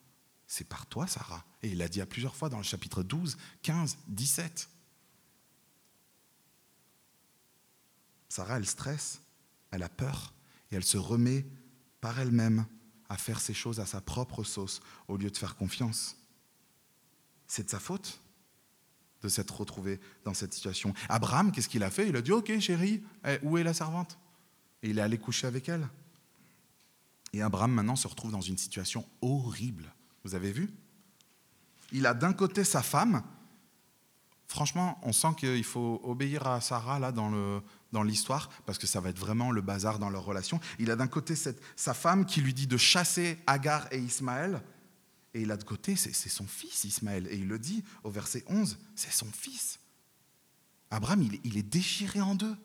C'est 0.46 0.66
par 0.66 0.86
toi, 0.86 1.06
Sarah. 1.06 1.44
Et 1.62 1.68
il 1.68 1.76
l'a 1.76 1.88
dit 1.88 2.00
à 2.00 2.06
plusieurs 2.06 2.34
fois 2.34 2.48
dans 2.48 2.56
le 2.56 2.64
chapitre 2.64 3.02
12, 3.02 3.36
15, 3.60 3.98
17. 4.08 4.70
Sarah, 8.30 8.56
elle 8.56 8.66
stresse, 8.66 9.20
elle 9.70 9.82
a 9.82 9.90
peur, 9.90 10.32
et 10.70 10.76
elle 10.76 10.84
se 10.84 10.96
remet 10.96 11.44
par 12.00 12.18
elle-même 12.18 12.64
à 13.10 13.18
faire 13.18 13.40
ces 13.40 13.52
choses 13.52 13.80
à 13.80 13.86
sa 13.86 14.00
propre 14.00 14.42
sauce 14.42 14.80
au 15.08 15.18
lieu 15.18 15.30
de 15.30 15.36
faire 15.36 15.56
confiance 15.56 16.16
c'est 17.50 17.64
de 17.64 17.70
sa 17.70 17.80
faute 17.80 18.20
de 19.22 19.28
s'être 19.28 19.54
retrouvé 19.54 20.00
dans 20.24 20.32
cette 20.32 20.54
situation. 20.54 20.94
Abraham, 21.10 21.52
qu'est-ce 21.52 21.68
qu'il 21.68 21.82
a 21.82 21.90
fait? 21.90 22.08
Il 22.08 22.16
a 22.16 22.22
dit, 22.22 22.32
ok 22.32 22.58
chérie, 22.58 23.02
eh, 23.26 23.38
où 23.42 23.58
est 23.58 23.62
la 23.62 23.74
servante? 23.74 24.18
Et 24.82 24.90
il 24.90 24.98
est 24.98 25.02
allé 25.02 25.18
coucher 25.18 25.46
avec 25.46 25.68
elle. 25.68 25.86
Et 27.32 27.42
Abraham 27.42 27.72
maintenant 27.72 27.96
se 27.96 28.08
retrouve 28.08 28.32
dans 28.32 28.40
une 28.40 28.58
situation 28.58 29.06
horrible. 29.20 29.94
Vous 30.24 30.34
avez 30.34 30.52
vu? 30.52 30.70
Il 31.92 32.06
a 32.06 32.14
d'un 32.14 32.32
côté 32.32 32.64
sa 32.64 32.82
femme. 32.82 33.22
Franchement, 34.48 34.98
on 35.02 35.12
sent 35.12 35.34
qu'il 35.38 35.64
faut 35.64 36.00
obéir 36.02 36.46
à 36.46 36.60
Sarah 36.60 36.98
là 36.98 37.12
dans, 37.12 37.30
le, 37.30 37.62
dans 37.92 38.02
l'histoire 38.02 38.50
parce 38.66 38.78
que 38.78 38.86
ça 38.86 39.00
va 39.00 39.10
être 39.10 39.18
vraiment 39.18 39.52
le 39.52 39.60
bazar 39.60 39.98
dans 39.98 40.10
leur 40.10 40.24
relation. 40.24 40.60
Il 40.80 40.90
a 40.90 40.96
d'un 40.96 41.06
côté 41.06 41.34
sa 41.76 41.94
femme 41.94 42.26
qui 42.26 42.40
lui 42.40 42.52
dit 42.52 42.66
de 42.66 42.76
chasser 42.76 43.38
Agar 43.46 43.86
et 43.92 43.98
Ismaël 43.98 44.60
et 45.34 45.42
il 45.42 45.50
a 45.50 45.56
de 45.56 45.64
côté, 45.64 45.94
c'est 45.96 46.12
son 46.28 46.46
fils 46.46 46.84
Ismaël. 46.84 47.28
Et 47.30 47.36
il 47.36 47.46
le 47.46 47.58
dit 47.58 47.84
au 48.02 48.10
verset 48.10 48.44
11, 48.48 48.78
c'est 48.96 49.12
son 49.12 49.30
fils. 49.30 49.78
Abraham, 50.90 51.22
il, 51.44 51.56
est 51.56 51.62
déchiré 51.62 52.20
en 52.20 52.34
deux. 52.34 52.56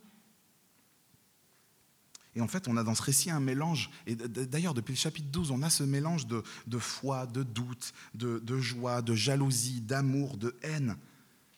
Et 2.36 2.42
en 2.42 2.48
fait, 2.48 2.68
on 2.68 2.76
a 2.76 2.84
dans 2.84 2.96
ce 2.96 3.02
récit 3.02 3.32
un 3.32 3.40
mélange. 3.40 3.90
Et 4.06 4.16
d'ailleurs, 4.16 4.74
depuis 4.74 4.92
le 4.92 4.98
chapitre 4.98 5.30
12, 5.30 5.52
on 5.52 5.62
a 5.62 5.70
ce 5.70 5.84
mélange 5.84 6.28
de, 6.28 6.44
foi, 6.80 7.26
de 7.28 7.44
doute, 7.44 7.94
de, 8.14 8.60
joie, 8.60 9.02
de 9.02 9.16
jalousie, 9.16 9.82
d'amour, 9.82 10.38
de 10.38 10.56
haine. 10.62 10.98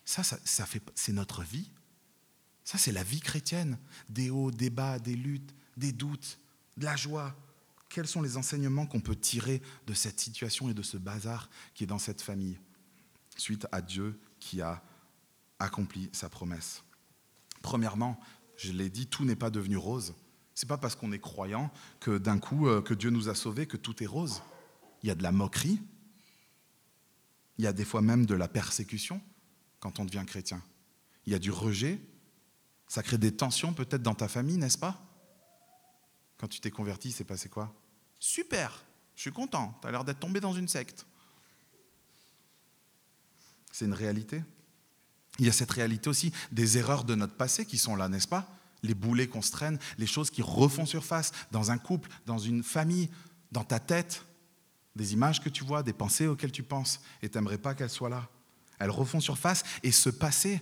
Ça, 0.05 0.23
ça, 0.23 0.37
ça 0.45 0.65
c'est 0.93 1.13
notre 1.13 1.41
vie. 1.43 1.71
Ça, 2.63 2.77
c'est 2.77 2.91
la 2.91 3.03
vie 3.03 3.21
chrétienne. 3.21 3.79
Des 4.09 4.29
hauts, 4.29 4.51
des 4.51 4.69
bas, 4.69 4.99
des 4.99 5.15
luttes, 5.15 5.55
des 5.77 5.91
doutes, 5.91 6.39
de 6.77 6.85
la 6.85 6.95
joie, 6.95 7.35
quels 7.89 8.07
sont 8.07 8.21
les 8.21 8.37
enseignements 8.37 8.85
qu'on 8.85 8.99
peut 8.99 9.15
tirer 9.15 9.61
de 9.87 9.93
cette 9.93 10.19
situation 10.19 10.69
et 10.69 10.73
de 10.73 10.83
ce 10.83 10.97
bazar 10.97 11.49
qui 11.73 11.83
est 11.83 11.87
dans 11.87 11.99
cette 11.99 12.21
famille, 12.21 12.59
suite 13.37 13.65
à 13.71 13.81
Dieu 13.81 14.19
qui 14.39 14.61
a 14.61 14.83
accompli 15.59 16.09
sa 16.11 16.29
promesse? 16.29 16.83
Premièrement, 17.61 18.19
je 18.57 18.71
l'ai 18.71 18.89
dit, 18.89 19.07
tout 19.07 19.25
n'est 19.25 19.35
pas 19.35 19.49
devenu 19.49 19.77
rose. 19.77 20.13
C'est 20.57 20.65
pas 20.65 20.79
parce 20.79 20.95
qu'on 20.95 21.11
est 21.11 21.19
croyant 21.19 21.69
que 21.99 22.17
d'un 22.17 22.39
coup, 22.39 22.67
euh, 22.67 22.81
que 22.81 22.95
Dieu 22.95 23.11
nous 23.11 23.29
a 23.29 23.35
sauvés, 23.35 23.67
que 23.67 23.77
tout 23.77 24.01
est 24.01 24.07
rose. 24.07 24.41
Il 25.03 25.07
y 25.07 25.11
a 25.11 25.15
de 25.15 25.21
la 25.21 25.31
moquerie, 25.31 25.79
il 27.59 27.63
y 27.63 27.67
a 27.67 27.73
des 27.73 27.85
fois 27.85 28.01
même 28.01 28.25
de 28.25 28.33
la 28.33 28.47
persécution 28.47 29.21
quand 29.79 29.99
on 29.99 30.05
devient 30.05 30.23
chrétien. 30.25 30.63
Il 31.27 31.31
y 31.31 31.35
a 31.35 31.39
du 31.39 31.51
rejet, 31.51 32.01
ça 32.87 33.03
crée 33.03 33.19
des 33.19 33.35
tensions 33.35 33.71
peut-être 33.71 34.01
dans 34.01 34.15
ta 34.15 34.27
famille, 34.27 34.57
n'est-ce 34.57 34.79
pas? 34.79 34.99
Quand 36.39 36.47
tu 36.47 36.59
t'es 36.59 36.71
converti, 36.71 37.11
c'est 37.11 37.23
passé 37.23 37.49
quoi? 37.49 37.71
Super, 38.17 38.83
je 39.13 39.21
suis 39.21 39.31
content, 39.31 39.77
tu 39.79 39.87
as 39.87 39.91
l'air 39.91 40.05
d'être 40.05 40.19
tombé 40.19 40.39
dans 40.39 40.53
une 40.53 40.67
secte. 40.67 41.05
C'est 43.71 43.85
une 43.85 43.93
réalité. 43.93 44.43
Il 45.37 45.45
y 45.45 45.49
a 45.49 45.53
cette 45.53 45.69
réalité 45.69 46.09
aussi 46.09 46.33
des 46.51 46.79
erreurs 46.79 47.03
de 47.03 47.13
notre 47.13 47.35
passé 47.35 47.63
qui 47.63 47.77
sont 47.77 47.95
là, 47.95 48.09
n'est-ce 48.09 48.27
pas? 48.27 48.56
Les 48.83 48.93
boulets 48.93 49.27
qu'on 49.27 49.41
se 49.41 49.51
traîne, 49.51 49.79
les 49.97 50.07
choses 50.07 50.29
qui 50.29 50.41
refont 50.41 50.85
surface 50.85 51.31
dans 51.51 51.71
un 51.71 51.77
couple, 51.77 52.09
dans 52.25 52.37
une 52.37 52.63
famille, 52.63 53.09
dans 53.51 53.63
ta 53.63 53.79
tête, 53.79 54.23
des 54.95 55.13
images 55.13 55.41
que 55.41 55.49
tu 55.49 55.63
vois, 55.63 55.83
des 55.83 55.93
pensées 55.93 56.27
auxquelles 56.27 56.51
tu 56.51 56.63
penses, 56.63 57.01
et 57.21 57.29
tu 57.29 57.37
n'aimerais 57.37 57.57
pas 57.57 57.75
qu'elles 57.75 57.89
soient 57.89 58.09
là. 58.09 58.27
Elles 58.79 58.91
refont 58.91 59.19
surface, 59.19 59.63
et 59.83 59.91
ce 59.91 60.09
passé, 60.09 60.61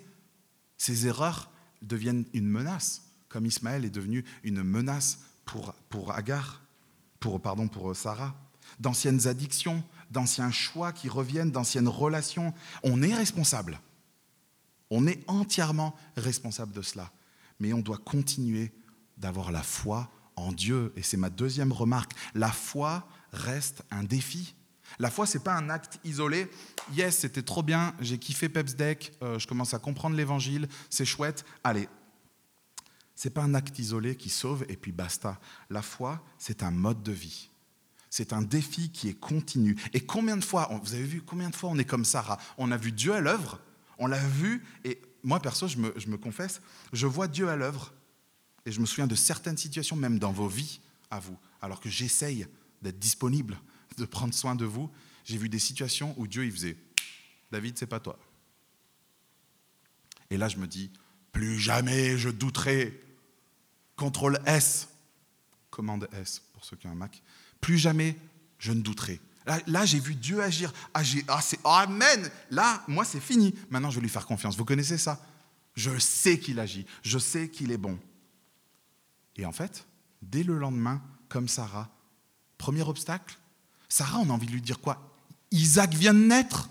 ces 0.78 1.08
erreurs 1.08 1.52
deviennent 1.82 2.26
une 2.34 2.48
menace, 2.48 3.04
comme 3.30 3.46
Ismaël 3.46 3.86
est 3.86 3.90
devenu 3.90 4.24
une 4.44 4.64
menace 4.64 5.20
pour, 5.46 5.74
pour 5.90 6.12
Agar, 6.12 6.62
pour, 7.20 7.42
pardon, 7.42 7.68
pour 7.68 7.96
Sarah, 7.96 8.36
d'anciennes 8.80 9.28
addictions, 9.28 9.84
d'anciens 10.12 10.52
choix 10.52 10.92
qui 10.92 11.10
reviennent, 11.10 11.52
d'anciennes 11.52 11.88
relations. 11.88 12.54
On 12.84 13.02
est 13.02 13.14
responsable. 13.14 13.80
On 14.90 15.08
est 15.08 15.24
entièrement 15.28 15.96
responsable 16.16 16.72
de 16.72 16.82
cela. 16.82 17.12
Mais 17.60 17.74
on 17.74 17.80
doit 17.80 17.98
continuer 17.98 18.74
d'avoir 19.18 19.52
la 19.52 19.64
foi 19.64 20.10
en 20.36 20.52
Dieu. 20.52 20.94
Et 20.96 21.04
c'est 21.04 21.18
ma 21.18 21.30
deuxième 21.30 21.72
remarque. 21.72 22.12
La 22.34 22.52
foi 22.52 23.08
reste 23.32 23.84
un 23.92 24.04
défi. 24.04 24.56
La 25.00 25.10
foi, 25.10 25.26
ce 25.26 25.38
n'est 25.38 25.44
pas 25.44 25.56
un 25.56 25.70
acte 25.70 26.00
isolé. 26.04 26.50
Yes, 26.94 27.20
c'était 27.20 27.42
trop 27.42 27.64
bien, 27.64 27.94
j'ai 28.00 28.18
kiffé 28.18 28.50
Peps 28.50 28.76
Deck, 28.76 29.14
euh, 29.22 29.40
je 29.40 29.48
commence 29.48 29.74
à 29.74 29.80
comprendre 29.80 30.16
l'évangile, 30.16 30.68
c'est 30.90 31.06
chouette. 31.06 31.44
Allez, 31.64 31.90
n'est 33.24 33.32
pas 33.32 33.44
un 33.44 33.54
acte 33.56 33.80
isolé 33.80 34.16
qui 34.16 34.30
sauve 34.30 34.66
et 34.70 34.78
puis 34.78 34.92
basta. 34.92 35.40
La 35.70 35.82
foi, 35.82 36.24
c'est 36.38 36.64
un 36.64 36.72
mode 36.72 37.04
de 37.04 37.12
vie. 37.12 37.50
C'est 38.10 38.32
un 38.32 38.42
défi 38.42 38.92
qui 38.92 39.10
est 39.10 39.20
continu. 39.20 39.76
Et 39.94 40.00
combien 40.00 40.38
de 40.38 40.44
fois, 40.44 40.70
vous 40.84 40.94
avez 40.94 41.04
vu 41.04 41.22
combien 41.22 41.50
de 41.50 41.56
fois 41.56 41.70
on 41.70 41.78
est 41.78 41.86
comme 41.86 42.06
Sarah? 42.06 42.38
On 42.58 42.72
a 42.72 42.78
vu 42.78 42.92
Dieu 42.92 43.14
à 43.14 43.20
l'œuvre, 43.20 43.60
on 43.98 44.08
l'a 44.08 44.26
vu, 44.28 44.64
et 44.84 45.02
moi 45.24 45.40
perso, 45.40 45.68
je 45.68 45.78
me, 45.78 46.18
confesse, 46.18 46.62
je 46.94 47.08
vois 47.08 47.28
Dieu 47.28 47.50
à 47.50 47.56
l'œuvre, 47.56 47.94
et 48.66 48.72
je 48.72 48.80
me 48.80 48.86
souviens 48.86 49.08
de 49.08 49.16
certaines 49.16 49.58
situations, 49.58 49.96
même 49.96 50.20
dans 50.20 50.32
vos 50.32 50.48
vies, 50.48 50.80
à 51.12 51.20
vous, 51.20 51.38
alors 51.62 51.80
que 51.80 51.90
j'essaye 51.90 52.48
d'être 52.82 53.00
disponible, 53.00 53.58
de 53.98 54.06
prendre 54.06 54.34
soin 54.34 54.56
de 54.56 54.66
vous. 54.66 54.90
J'ai 55.24 55.38
vu 55.38 55.50
des 55.50 55.60
situations 55.60 56.14
où 56.18 56.28
Dieu, 56.28 56.46
il 56.46 56.52
faisait 56.52 56.78
David, 57.52 57.78
c'est 57.78 57.86
pas 57.86 58.00
toi. 58.00 58.20
Et 60.30 60.38
là, 60.38 60.50
je 60.50 60.58
me 60.58 60.68
dis 60.68 60.92
plus 61.32 61.60
jamais 61.60 62.18
je 62.18 62.30
douterai. 62.30 63.02
Contrôle 63.96 64.40
S, 64.46 64.90
commande 65.70 66.10
S 66.12 66.42
pour 66.54 66.66
ceux 66.66 66.76
qui 66.76 66.88
ont 66.88 66.92
un 66.92 66.96
Mac. 66.96 67.22
Plus 67.62 67.78
jamais 67.78 68.18
je 68.58 68.72
ne 68.72 68.82
douterai. 68.82 69.20
Là, 69.68 69.86
j'ai 69.86 70.00
vu 70.00 70.16
Dieu 70.16 70.42
agir. 70.42 70.74
Ah, 70.94 71.02
ah 71.28 71.42
c'est 71.42 71.60
Amen. 71.64 72.30
Là, 72.50 72.84
moi, 72.88 73.06
c'est 73.06 73.20
fini. 73.20 73.54
Maintenant, 73.70 73.92
je 73.92 73.96
vais 73.96 74.02
lui 74.02 74.10
faire 74.10 74.26
confiance. 74.26 74.58
Vous 74.58 74.66
connaissez 74.66 74.98
ça? 74.98 75.22
Je 75.76 75.98
sais 76.00 76.40
qu'il 76.40 76.60
agit. 76.60 76.86
Je 77.04 77.20
sais 77.20 77.50
qu'il 77.50 77.72
est 77.72 77.78
bon. 77.78 78.00
Et 79.36 79.46
en 79.46 79.52
fait, 79.52 79.86
dès 80.22 80.44
le 80.44 80.58
lendemain, 80.58 81.02
comme 81.30 81.48
Sarah, 81.48 81.90
premier 82.58 82.82
obstacle, 82.82 83.38
Sarah, 83.90 84.20
on 84.20 84.30
a 84.30 84.34
envie 84.34 84.48
de 84.48 84.52
lui 84.52 84.62
dire 84.62 84.80
quoi? 84.80 85.16
Isaac 85.52 85.94
vient 85.94 86.14
de 86.14 86.20
naître. 86.20 86.70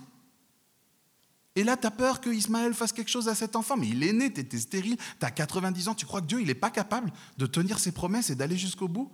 Et 1.57 1.63
là, 1.63 1.77
tu 1.77 1.87
as 1.87 1.91
peur 1.91 2.21
que 2.21 2.31
Ismaël 2.31 2.75
fasse 2.75 2.93
quelque 2.93 3.11
chose 3.11 3.29
à 3.29 3.35
cet 3.35 3.55
enfant, 3.55 3.77
mais 3.77 3.89
il 3.89 4.03
est 4.03 4.13
né, 4.13 4.33
tu 4.33 4.41
étais 4.41 4.59
stérile, 4.59 4.97
tu 4.97 5.25
as 5.25 5.31
90 5.31 5.89
ans, 5.89 5.95
tu 5.95 6.05
crois 6.05 6.21
que 6.21 6.27
Dieu, 6.27 6.41
il 6.41 6.49
n'est 6.49 6.55
pas 6.55 6.71
capable 6.71 7.13
de 7.39 7.47
tenir 7.47 7.79
ses 7.79 7.93
promesses 7.93 8.31
et 8.31 8.35
d'aller 8.35 8.57
jusqu'au 8.57 8.89
bout? 8.89 9.13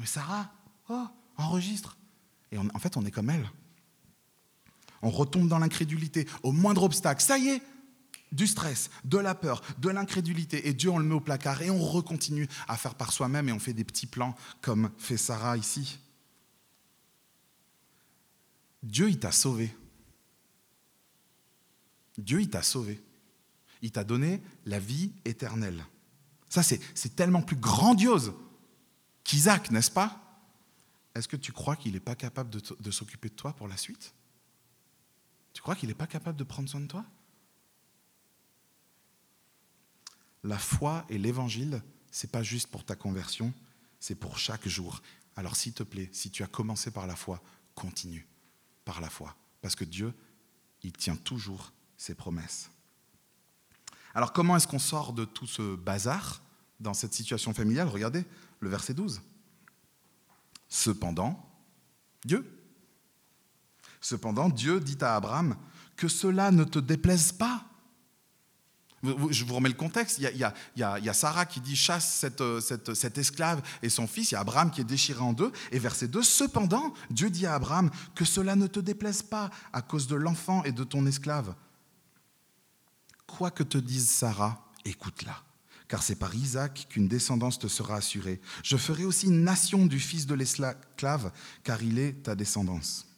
Mais 0.00 0.06
Sarah, 0.06 0.50
oh, 0.88 1.06
enregistre. 1.36 1.96
Et 2.52 2.58
en 2.58 2.78
fait, 2.78 2.96
on 2.96 3.04
est 3.04 3.10
comme 3.10 3.30
elle. 3.30 3.48
On 5.02 5.10
retombe 5.10 5.48
dans 5.48 5.58
l'incrédulité 5.58 6.26
au 6.42 6.52
moindre 6.52 6.82
obstacle. 6.82 7.22
Ça 7.22 7.38
y 7.38 7.48
est, 7.48 7.62
du 8.32 8.46
stress, 8.46 8.90
de 9.04 9.18
la 9.18 9.34
peur, 9.34 9.62
de 9.78 9.88
l'incrédulité. 9.88 10.68
Et 10.68 10.74
Dieu, 10.74 10.90
on 10.90 10.98
le 10.98 11.04
met 11.04 11.14
au 11.14 11.20
placard 11.20 11.62
et 11.62 11.70
on 11.70 11.82
recontinue 11.82 12.48
à 12.68 12.76
faire 12.76 12.94
par 12.94 13.12
soi-même 13.12 13.48
et 13.48 13.52
on 13.52 13.58
fait 13.58 13.72
des 13.72 13.84
petits 13.84 14.06
plans 14.06 14.36
comme 14.60 14.90
fait 14.98 15.16
Sarah 15.16 15.56
ici. 15.56 15.98
Dieu, 18.82 19.08
il 19.10 19.18
t'a 19.18 19.32
sauvé. 19.32 19.74
Dieu, 22.18 22.40
il 22.40 22.48
t'a 22.50 22.62
sauvé. 22.62 23.02
Il 23.82 23.92
t'a 23.92 24.04
donné 24.04 24.42
la 24.66 24.78
vie 24.78 25.12
éternelle. 25.24 25.84
Ça, 26.48 26.62
c'est 26.62 27.16
tellement 27.16 27.42
plus 27.42 27.56
grandiose 27.56 28.32
qu'Isaac, 29.24 29.70
n'est-ce 29.70 29.90
pas? 29.90 30.29
Est-ce 31.14 31.28
que 31.28 31.36
tu 31.36 31.52
crois 31.52 31.76
qu'il 31.76 31.92
n'est 31.92 32.00
pas 32.00 32.14
capable 32.14 32.50
de, 32.50 32.90
s'occuper 32.90 33.28
de 33.28 33.34
toi 33.34 33.52
pour 33.52 33.68
la 33.68 33.76
suite? 33.76 34.14
Tu 35.52 35.60
crois 35.60 35.74
qu'il 35.74 35.88
n'est 35.88 35.94
pas 35.94 36.06
capable 36.06 36.38
de 36.38 36.44
prendre 36.44 36.68
soin 36.68 36.80
de 36.80 36.86
toi? 36.86 37.04
La 40.44 40.58
foi 40.58 41.04
et 41.08 41.18
l'évangile, 41.18 41.82
c'est 42.10 42.30
pas 42.30 42.42
juste 42.42 42.68
pour 42.68 42.84
ta 42.84 42.96
conversion, 42.96 43.52
c'est 43.98 44.14
pour 44.14 44.38
chaque 44.38 44.66
jour. 44.68 45.02
Alors 45.36 45.56
s'il 45.56 45.72
te 45.72 45.82
plaît, 45.82 46.08
si 46.12 46.30
tu 46.30 46.42
as 46.42 46.46
commencé 46.46 46.90
par 46.90 47.06
la 47.06 47.16
foi, 47.16 47.42
continue 47.74 48.26
par 48.84 49.00
la 49.00 49.10
foi. 49.10 49.36
Parce 49.60 49.74
que 49.74 49.84
Dieu, 49.84 50.14
il 50.82 50.92
tient 50.92 51.16
toujours 51.16 51.72
ses 51.96 52.14
promesses. 52.14 52.70
Alors 54.14 54.32
comment 54.32 54.56
est-ce 54.56 54.66
qu'on 54.66 54.78
sort 54.78 55.12
de 55.12 55.24
tout 55.24 55.46
ce 55.46 55.76
bazar 55.76 56.42
dans 56.78 56.94
cette 56.94 57.12
situation 57.12 57.52
familiale? 57.52 57.88
Regardez 57.88 58.24
le 58.60 58.68
verset 58.68 58.94
12. 58.94 59.20
Cependant, 60.70 61.46
Dieu. 62.24 62.56
Dit 64.80 64.98
à 65.02 65.16
Abraham, 65.16 65.56
que 65.96 66.08
cela 66.08 66.50
ne 66.50 66.64
te 66.64 66.78
déplaise 66.78 67.32
pas 67.32 67.70
je 69.02 69.44
vous 69.44 69.54
remets 69.54 69.68
le 69.68 69.74
contexte. 69.74 70.18
Il 70.18 70.52
y 70.76 70.82
a, 70.82 71.14
Sarah 71.14 71.46
qui 71.46 71.60
dit 71.60 71.76
chasse 71.76 72.24
euh, 72.40 72.60
cette, 72.60 73.18
esclave 73.18 73.62
et 73.82 73.88
son 73.88 74.06
fils. 74.06 74.30
Il 74.30 74.34
y 74.34 74.36
a 74.36 74.40
Abraham 74.40 74.70
qui 74.70 74.80
est 74.80 74.84
déchiré 74.84 75.20
en 75.20 75.32
deux. 75.32 75.52
Et 75.72 75.78
verset 75.78 76.08
2, 76.08 76.22
cependant, 76.22 76.92
Dieu 77.10 77.30
dit 77.30 77.46
à 77.46 77.54
Abraham 77.54 77.90
que 78.14 78.24
cela 78.24 78.56
ne 78.56 78.66
te 78.66 78.80
déplaise 78.80 79.22
pas 79.22 79.50
à 79.72 79.82
cause 79.82 80.06
de 80.06 80.16
l'enfant 80.16 80.62
et 80.64 80.72
de 80.72 80.84
ton 80.84 81.06
esclave. 81.06 81.54
Quoi 83.26 83.50
que 83.50 83.62
te 83.62 83.78
dise 83.78 84.08
Sarah, 84.08 84.66
écoute-la. 84.84 85.36
Car 85.90 86.04
c'est 86.04 86.14
par 86.14 86.32
Isaac 86.36 86.86
qu'une 86.88 87.08
descendance 87.08 87.58
te 87.58 87.66
sera 87.66 87.96
assurée. 87.96 88.40
Je 88.62 88.76
ferai 88.76 89.04
aussi 89.04 89.26
une 89.26 89.42
nation 89.42 89.86
du 89.86 89.98
fils 89.98 90.24
de 90.24 90.34
l'esclave, 90.34 91.32
car 91.64 91.82
il 91.82 91.98
est 91.98 92.22
ta 92.22 92.36
descendance. 92.36 93.08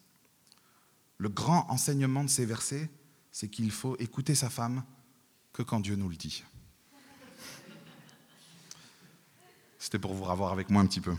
Le 1.18 1.28
grand 1.28 1.70
enseignement 1.70 2.24
de 2.24 2.30
ces 2.30 2.46
versets, 2.46 2.90
c'est 3.30 3.50
qu'il 3.50 3.70
faut 3.70 3.94
écouter 3.98 4.35
sa 4.35 4.48
femme 4.48 4.85
que 5.52 5.62
quand 5.62 5.80
Dieu 5.80 5.96
nous 5.96 6.08
le 6.08 6.16
dit. 6.16 6.44
C'était 9.78 9.98
pour 9.98 10.14
vous 10.14 10.24
revoir 10.24 10.50
avec 10.50 10.70
moi 10.70 10.80
un 10.80 10.87
petit 10.87 11.02
peu. 11.02 11.14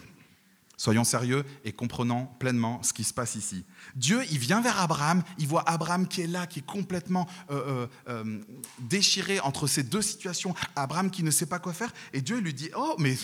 Soyons 0.84 1.06
sérieux 1.06 1.46
et 1.64 1.72
comprenons 1.72 2.26
pleinement 2.40 2.84
ce 2.84 2.92
qui 2.92 3.06
se 3.06 3.14
passe 3.14 3.36
ici. 3.36 3.64
Dieu, 3.96 4.22
il 4.32 4.38
vient 4.38 4.60
vers 4.60 4.82
Abraham, 4.82 5.24
il 5.38 5.48
voit 5.48 5.64
Abraham 5.66 6.10
qui 6.10 6.20
est 6.20 6.28
là, 6.28 6.46
qui 6.46 6.60
est 6.60 6.66
complètement 6.66 7.26
euh, 7.52 7.88
euh, 8.10 8.24
euh, 8.26 8.42
déchiré 8.80 9.40
entre 9.40 9.66
ces 9.66 9.84
deux 9.84 10.02
situations. 10.02 10.54
Abraham 10.76 11.10
qui 11.10 11.24
ne 11.24 11.32
sait 11.32 11.46
pas 11.46 11.60
quoi 11.60 11.72
faire, 11.72 11.94
et 12.12 12.20
Dieu 12.20 12.38
lui 12.38 12.54
dit 12.54 12.70
Oh, 12.76 12.98
mais 13.00 13.16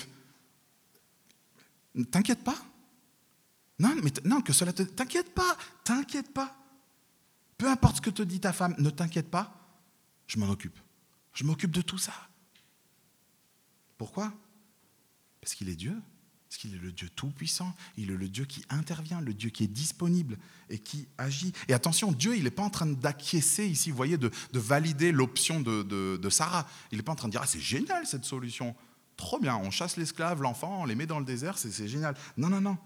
t'inquiète 2.10 2.46
pas. 2.46 2.56
Non, 3.78 3.94
mais 4.02 4.14
non, 4.24 4.40
que 4.40 4.54
cela 4.54 4.72
te. 4.72 4.84
T'inquiète 4.84 5.34
pas, 5.34 5.58
t'inquiète 5.84 6.34
pas. 6.34 6.56
Peu 7.58 7.70
importe 7.70 7.98
ce 7.98 8.02
que 8.02 8.10
te 8.10 8.22
dit 8.22 8.40
ta 8.40 8.54
femme, 8.54 8.74
ne 8.78 8.90
t'inquiète 8.90 9.30
pas, 9.30 9.54
je 10.28 10.40
m'en 10.40 10.48
occupe. 10.48 10.80
Je 11.34 11.44
m'occupe 11.44 11.72
de 11.72 11.82
tout 11.82 11.98
ça. 11.98 12.14
Pourquoi? 13.98 14.32
Parce 15.42 15.56
qu'il 15.56 15.68
est 15.68 15.76
Dieu, 15.76 16.02
parce 16.50 16.58
qu'il 16.58 16.74
est 16.74 16.80
le 16.80 16.92
Dieu 16.92 17.10
tout-puissant, 17.16 17.76
il 17.96 18.10
est 18.10 18.18
le 18.18 18.28
Dieu 18.28 18.44
qui 18.44 18.66
intervient, 18.72 19.22
le 19.22 19.36
Dieu 19.36 19.52
qui 19.52 19.66
est 19.66 19.68
disponible 19.68 20.36
et 20.72 20.80
qui 20.80 21.08
agit. 21.20 21.54
Et 21.68 21.76
attention, 21.76 22.12
Dieu, 22.12 22.36
il 22.36 22.46
n'est 22.46 22.50
pas 22.50 22.64
en 22.64 22.72
train 22.72 22.88
d'acquiescer 22.88 23.68
ici, 23.68 23.92
vous 23.92 23.96
voyez, 23.98 24.18
de, 24.18 24.32
valider 24.54 25.12
l'option 25.12 25.62
de, 25.62 26.30
Sarah. 26.32 26.68
Il 26.92 26.98
n'est 26.98 27.04
pas 27.04 27.12
en 27.12 27.16
train 27.16 27.28
de 27.28 27.34
dire, 27.34 27.42
ah, 27.44 27.48
c'est 27.48 27.60
génial 27.60 28.08
cette 28.08 28.26
solution, 28.26 28.76
trop 29.16 29.40
bien, 29.40 29.58
on 29.58 29.70
chasse 29.70 29.96
l'esclave, 29.96 30.42
l'enfant, 30.42 30.82
on 30.82 30.86
les 30.86 30.96
met 30.96 31.06
dans 31.06 31.20
le 31.20 31.26
désert, 31.26 31.60
c'est 31.60 31.88
génial. 31.88 32.16
Non, 32.36 32.50
non, 32.50 32.62
non. 32.62 32.80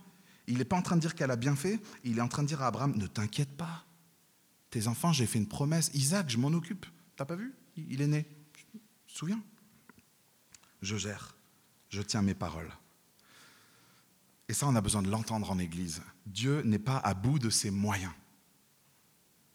Il 0.48 0.58
n'est 0.58 0.66
pas 0.66 0.76
en 0.76 0.82
train 0.82 0.98
de 0.98 1.02
dire 1.02 1.16
qu'elle 1.16 1.32
a 1.32 1.38
bien 1.38 1.56
fait, 1.56 1.80
il 2.04 2.18
est 2.18 2.22
en 2.22 2.28
train 2.28 2.44
de 2.44 2.50
dire 2.50 2.62
à 2.62 2.68
Abraham, 2.68 2.94
ne 2.98 3.08
t'inquiète 3.08 3.56
pas. 3.56 3.86
Tes 4.72 4.90
enfants, 4.90 5.14
j'ai 5.14 5.26
fait 5.26 5.40
une 5.40 5.48
promesse. 5.48 5.90
Isaac, 5.94 6.30
je 6.30 6.38
m'en 6.38 6.50
occupe. 6.50 6.86
T'as 7.16 7.24
pas 7.24 7.38
vu? 7.38 7.54
Il 7.78 8.02
est 8.02 8.08
né. 8.08 8.28
Tu 8.54 8.66
te 9.14 9.18
souviens 9.20 9.42
Je 10.82 10.98
gère. 10.98 11.38
Je 11.88 12.02
tiens 12.02 12.24
mes 12.24 12.34
paroles. 12.34 12.74
Et 14.50 14.54
ça, 14.54 14.68
on 14.68 14.76
a 14.76 14.82
besoin 14.82 15.02
de 15.02 15.10
l'entendre 15.10 15.50
en 15.52 15.60
Église. 15.60 16.02
Dieu 16.26 16.62
n'est 16.64 16.80
pas 16.80 16.98
à 16.98 17.14
bout 17.14 17.40
de 17.40 17.50
ses 17.50 17.72
moyens. 17.72 18.12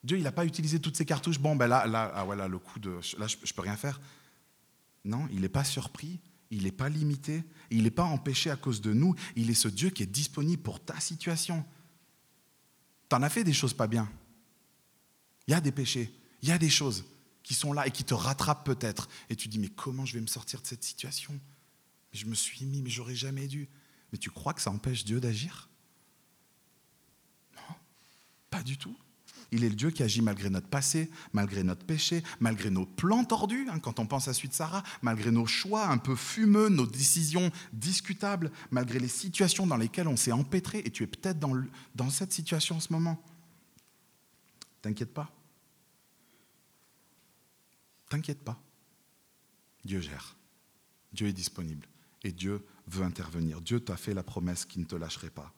Dieu, 0.03 0.17
il 0.17 0.23
n'a 0.23 0.33
pas 0.33 0.47
utilisé 0.47 0.81
toutes 0.81 0.97
ses 0.97 1.05
cartouches. 1.05 1.39
Bon, 1.39 1.57
ben 1.57 1.67
là, 1.67 1.87
là, 1.87 2.11
ah 2.15 2.25
voilà, 2.25 2.49
le 2.49 2.59
coup 2.59 2.79
de, 2.79 2.99
là, 3.19 3.27
je, 3.27 3.37
ne 3.37 3.53
peux 3.53 3.63
rien 3.63 3.77
faire. 3.77 4.01
Non, 5.05 5.29
il 5.31 5.41
n'est 5.41 5.49
pas 5.49 5.65
surpris, 5.65 6.21
il 6.51 6.65
n'est 6.65 6.73
pas 6.73 6.89
limité, 6.89 7.45
il 7.71 7.83
n'est 7.83 7.91
pas 7.91 8.05
empêché 8.05 8.51
à 8.51 8.57
cause 8.57 8.81
de 8.81 8.93
nous. 8.93 9.15
Il 9.37 9.51
est 9.51 9.55
ce 9.55 9.69
Dieu 9.69 9.91
qui 9.91 10.03
est 10.03 10.07
disponible 10.07 10.63
pour 10.63 10.83
ta 10.83 10.99
situation. 11.01 11.65
Tu 13.09 13.17
en 13.17 13.23
as 13.23 13.29
fait 13.29 13.45
des 13.45 13.53
choses 13.53 13.75
pas 13.75 13.87
bien. 13.87 14.11
Il 15.47 15.53
y 15.53 15.55
a 15.55 15.61
des 15.61 15.73
péchés, 15.73 16.13
il 16.43 16.49
y 16.49 16.53
a 16.53 16.59
des 16.59 16.71
choses 16.71 17.05
qui 17.43 17.55
sont 17.55 17.73
là 17.73 17.87
et 17.87 17.91
qui 17.91 18.05
te 18.05 18.15
rattrapent 18.15 18.67
peut-être. 18.67 19.09
Et 19.31 19.37
tu 19.37 19.49
dis, 19.49 19.59
mais 19.59 19.71
comment 19.71 20.05
je 20.05 20.15
vais 20.15 20.21
me 20.21 20.27
sortir 20.27 20.61
de 20.61 20.67
cette 20.67 20.85
situation? 20.85 21.39
Je 22.13 22.27
me 22.27 22.35
suis 22.35 22.67
mis, 22.67 22.83
mais 22.83 22.91
j'aurais 22.91 23.15
jamais 23.15 23.47
dû. 23.47 23.69
Mais 24.13 24.19
tu 24.19 24.31
crois 24.31 24.55
que 24.55 24.61
ça 24.61 24.71
empêche 24.71 25.05
Dieu 25.05 25.21
d'agir? 25.21 25.69
Non, 27.57 27.75
pas 28.51 28.63
du 28.63 28.79
tout. 28.79 28.97
Il 29.51 29.65
est 29.65 29.71
le 29.71 29.75
Dieu 29.75 29.91
qui 29.91 30.03
agit 30.03 30.21
malgré 30.21 30.51
notre 30.51 30.69
passé, 30.69 31.11
malgré 31.33 31.63
notre 31.63 31.85
péché, 31.85 32.23
malgré 32.39 32.69
nos 32.69 32.85
plans 32.85 33.25
tordus, 33.25 33.67
hein, 33.71 33.79
quand 33.79 33.99
on 33.99 34.07
pense 34.07 34.29
à 34.29 34.35
suite 34.35 34.53
Sarah, 34.53 34.83
malgré 35.01 35.31
nos 35.31 35.47
choix 35.47 35.89
un 35.89 35.97
peu 35.97 36.15
fumeux, 36.15 36.69
nos 36.69 36.87
décisions 36.87 37.51
discutables, 37.73 38.53
malgré 38.71 38.99
les 38.99 39.09
situations 39.09 39.67
dans 39.67 39.79
lesquelles 39.79 40.09
on 40.09 40.17
s'est 40.17 40.33
empêtré, 40.33 40.83
et 40.85 40.91
tu 40.91 41.03
es 41.03 41.07
peut-être 41.07 41.39
dans 41.39 42.11
cette 42.11 42.33
situation 42.33 42.77
en 42.77 42.81
ce 42.81 42.93
moment. 42.93 43.23
T'inquiète 44.83 45.15
pas. 45.15 45.33
T'inquiète 48.11 48.43
pas. 48.43 48.61
Dieu 49.85 50.01
gère. 50.01 50.37
Dieu 51.13 51.29
est 51.29 51.33
disponible. 51.33 51.87
Et 52.23 52.33
Dieu 52.33 52.65
veut 52.87 53.05
intervenir. 53.05 53.61
Dieu 53.61 53.81
t'a 53.81 53.97
fait 53.97 54.15
la 54.15 54.23
promesse 54.23 54.65
qu'il 54.65 54.83
ne 54.83 54.87
te 54.87 54.97
lâcherait 54.97 55.31
pas. 55.31 55.53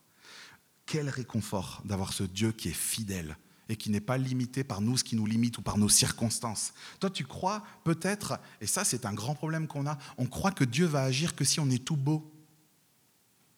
Quel 0.86 1.08
réconfort 1.08 1.82
d'avoir 1.84 2.12
ce 2.12 2.24
Dieu 2.24 2.52
qui 2.52 2.68
est 2.68 2.72
fidèle 2.72 3.36
et 3.68 3.76
qui 3.76 3.90
n'est 3.90 4.00
pas 4.00 4.18
limité 4.18 4.64
par 4.64 4.80
nous, 4.80 4.96
ce 4.96 5.04
qui 5.04 5.14
nous 5.14 5.26
limite 5.26 5.56
ou 5.58 5.62
par 5.62 5.78
nos 5.78 5.88
circonstances. 5.88 6.74
Toi, 6.98 7.08
tu 7.08 7.24
crois 7.24 7.64
peut-être, 7.84 8.40
et 8.60 8.66
ça 8.66 8.84
c'est 8.84 9.06
un 9.06 9.14
grand 9.14 9.36
problème 9.36 9.68
qu'on 9.68 9.86
a, 9.86 9.96
on 10.18 10.26
croit 10.26 10.50
que 10.50 10.64
Dieu 10.64 10.86
va 10.86 11.04
agir 11.04 11.36
que 11.36 11.44
si 11.44 11.60
on 11.60 11.70
est 11.70 11.84
tout 11.84 11.96
beau. 11.96 12.32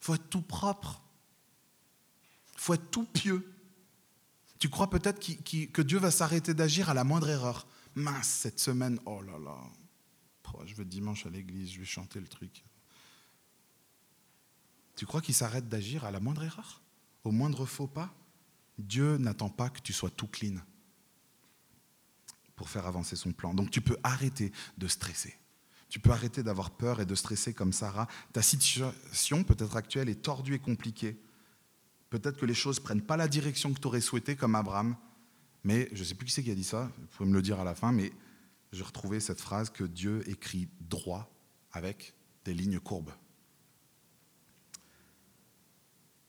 Il 0.01 0.05
faut 0.05 0.15
être 0.15 0.29
tout 0.29 0.43
propre. 0.43 1.01
faut 2.57 2.75
être 2.75 2.91
tout 2.91 3.07
pieux. 3.07 3.51
Tu 4.59 4.69
crois 4.69 4.91
peut-être 4.91 5.19
que 5.73 5.83
Dieu 5.83 5.99
va 5.99 6.11
s'arrêter 6.11 6.53
d'agir 6.53 6.91
à 6.91 6.95
la 6.95 7.05
moindre 7.05 7.31
erreur. 7.31 7.67
Mince, 7.95 8.29
cette 8.29 8.61
semaine, 8.61 9.01
oh 9.07 9.23
là 9.23 9.39
là, 9.39 9.57
je 10.67 10.75
vais 10.75 10.85
dimanche 10.85 11.25
à 11.27 11.31
l'église, 11.31 11.73
je 11.73 11.81
vais 11.81 11.87
chanter 11.87 12.21
le 12.21 12.29
truc. 12.29 12.65
Tu 14.97 15.07
crois 15.07 15.21
qu'il 15.21 15.35
s'arrête 15.35 15.69
d'agir 15.69 16.05
à 16.05 16.11
la 16.11 16.21
moindre 16.21 16.45
erreur 16.45 16.83
Au 17.25 17.31
moindre 17.31 17.67
faux 17.67 17.87
pas? 17.87 18.15
Dieu 18.79 19.17
n'attend 19.19 19.49
pas 19.49 19.71
que 19.71 19.81
tu 19.81 19.93
sois 19.93 20.11
tout 20.11 20.27
clean 20.27 20.57
pour 22.57 22.69
faire 22.69 22.87
avancer 22.87 23.17
son 23.17 23.33
plan. 23.33 23.55
Donc 23.55 23.71
tu 23.71 23.81
peux 23.81 23.97
arrêter 24.03 24.53
de 24.79 24.87
stresser. 24.87 25.35
Tu 25.89 26.01
peux 26.01 26.11
arrêter 26.11 26.43
d'avoir 26.43 26.71
peur 26.71 27.01
et 27.01 27.07
de 27.07 27.15
stresser 27.15 27.53
comme 27.53 27.73
Sarah. 27.73 28.09
Ta 28.33 28.41
situation 28.41 29.45
peut-être 29.45 29.77
actuelle 29.77 30.09
est 30.09 30.23
tordue 30.23 30.55
et 30.55 30.59
compliquée. 30.59 31.19
Peut-être 32.09 32.39
que 32.39 32.47
les 32.47 32.55
choses 32.55 32.79
ne 32.79 32.85
prennent 32.85 33.03
pas 33.03 33.17
la 33.17 33.29
direction 33.29 33.73
que 33.73 33.81
tu 33.81 33.87
aurais 33.87 34.01
souhaité 34.01 34.37
comme 34.37 34.55
Abraham. 34.55 34.97
Mais 35.65 35.89
je 35.93 36.01
ne 36.01 36.05
sais 36.05 36.15
plus 36.15 36.27
qui 36.27 36.33
c'est 36.33 36.43
qui 36.43 36.51
a 36.51 36.55
dit 36.55 36.65
ça, 36.65 36.91
vous 36.99 37.07
pouvez 37.09 37.29
me 37.29 37.35
le 37.35 37.43
dire 37.43 37.61
à 37.61 37.65
la 37.65 37.75
fin, 37.75 37.93
mais 37.93 38.13
j'ai 38.73 38.83
retrouvé 38.83 39.21
cette 39.21 39.41
phrase 39.41 39.71
que 39.71 39.85
Dieu 39.85 40.29
écrit 40.29 40.69
droit 40.81 41.31
avec 41.73 42.15
des 42.45 42.55
lignes 42.55 42.81
courbes. 42.81 43.13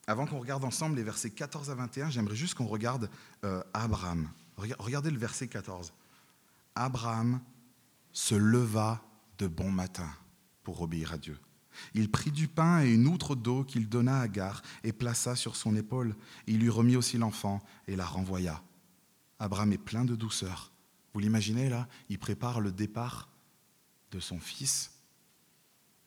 Avant 0.05 0.25
qu'on 0.25 0.39
regarde 0.39 0.65
ensemble 0.65 0.97
les 0.97 1.03
versets 1.03 1.29
14 1.29 1.69
à 1.69 1.75
21, 1.75 2.09
j'aimerais 2.09 2.35
juste 2.35 2.55
qu'on 2.55 2.67
regarde 2.67 3.09
euh, 3.43 3.63
Abraham. 3.73 4.29
Regardez 4.57 5.09
le 5.09 5.17
verset 5.17 5.47
14. 5.47 5.93
Abraham 6.75 7.39
se 8.11 8.35
leva 8.35 9.01
de 9.37 9.47
bon 9.47 9.71
matin 9.71 10.09
pour 10.63 10.81
obéir 10.81 11.13
à 11.13 11.17
Dieu. 11.17 11.37
Il 11.93 12.11
prit 12.11 12.31
du 12.31 12.47
pain 12.47 12.83
et 12.83 12.93
une 12.93 13.07
outre 13.07 13.35
d'eau 13.35 13.63
qu'il 13.63 13.89
donna 13.89 14.19
à 14.19 14.23
Agar 14.23 14.61
et 14.83 14.93
plaça 14.93 15.35
sur 15.35 15.55
son 15.55 15.75
épaule. 15.75 16.15
Il 16.47 16.59
lui 16.59 16.69
remit 16.69 16.95
aussi 16.95 17.17
l'enfant 17.17 17.63
et 17.87 17.95
la 17.95 18.05
renvoya. 18.05 18.61
Abraham 19.39 19.73
est 19.73 19.77
plein 19.77 20.05
de 20.05 20.15
douceur. 20.15 20.71
Vous 21.13 21.19
l'imaginez 21.19 21.69
là? 21.69 21.87
Il 22.09 22.19
prépare 22.19 22.59
le 22.59 22.71
départ 22.71 23.29
de 24.11 24.19
son 24.19 24.39
fils 24.39 24.91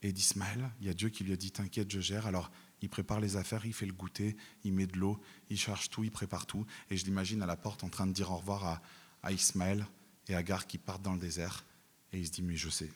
et 0.02 0.12
d'Ismaël. 0.12 0.70
Il 0.80 0.86
y 0.86 0.90
a 0.90 0.94
Dieu 0.94 1.08
qui 1.08 1.24
lui 1.24 1.32
a 1.32 1.36
dit 1.36 1.50
T'inquiète, 1.50 1.90
je 1.90 2.00
gère. 2.00 2.26
Alors 2.26 2.50
il 2.82 2.88
prépare 2.88 3.20
les 3.20 3.36
affaires, 3.36 3.64
il 3.64 3.72
fait 3.72 3.86
le 3.86 3.92
goûter, 3.92 4.36
il 4.64 4.72
met 4.72 4.86
de 4.86 4.98
l'eau, 4.98 5.20
il 5.48 5.58
charge 5.58 5.88
tout, 5.88 6.04
il 6.04 6.10
prépare 6.10 6.46
tout. 6.46 6.66
Et 6.90 6.96
je 6.96 7.04
l'imagine 7.04 7.42
à 7.42 7.46
la 7.46 7.56
porte 7.56 7.84
en 7.84 7.88
train 7.88 8.06
de 8.06 8.12
dire 8.12 8.30
au 8.30 8.36
revoir 8.36 8.64
à, 8.64 8.82
à 9.22 9.32
Ismaël 9.32 9.86
et 10.28 10.34
Agar 10.34 10.66
qui 10.66 10.78
partent 10.78 11.02
dans 11.02 11.14
le 11.14 11.20
désert. 11.20 11.64
Et 12.12 12.18
il 12.18 12.26
se 12.26 12.32
dit 12.32 12.42
Mais 12.42 12.56
je 12.56 12.68
sais 12.68 12.92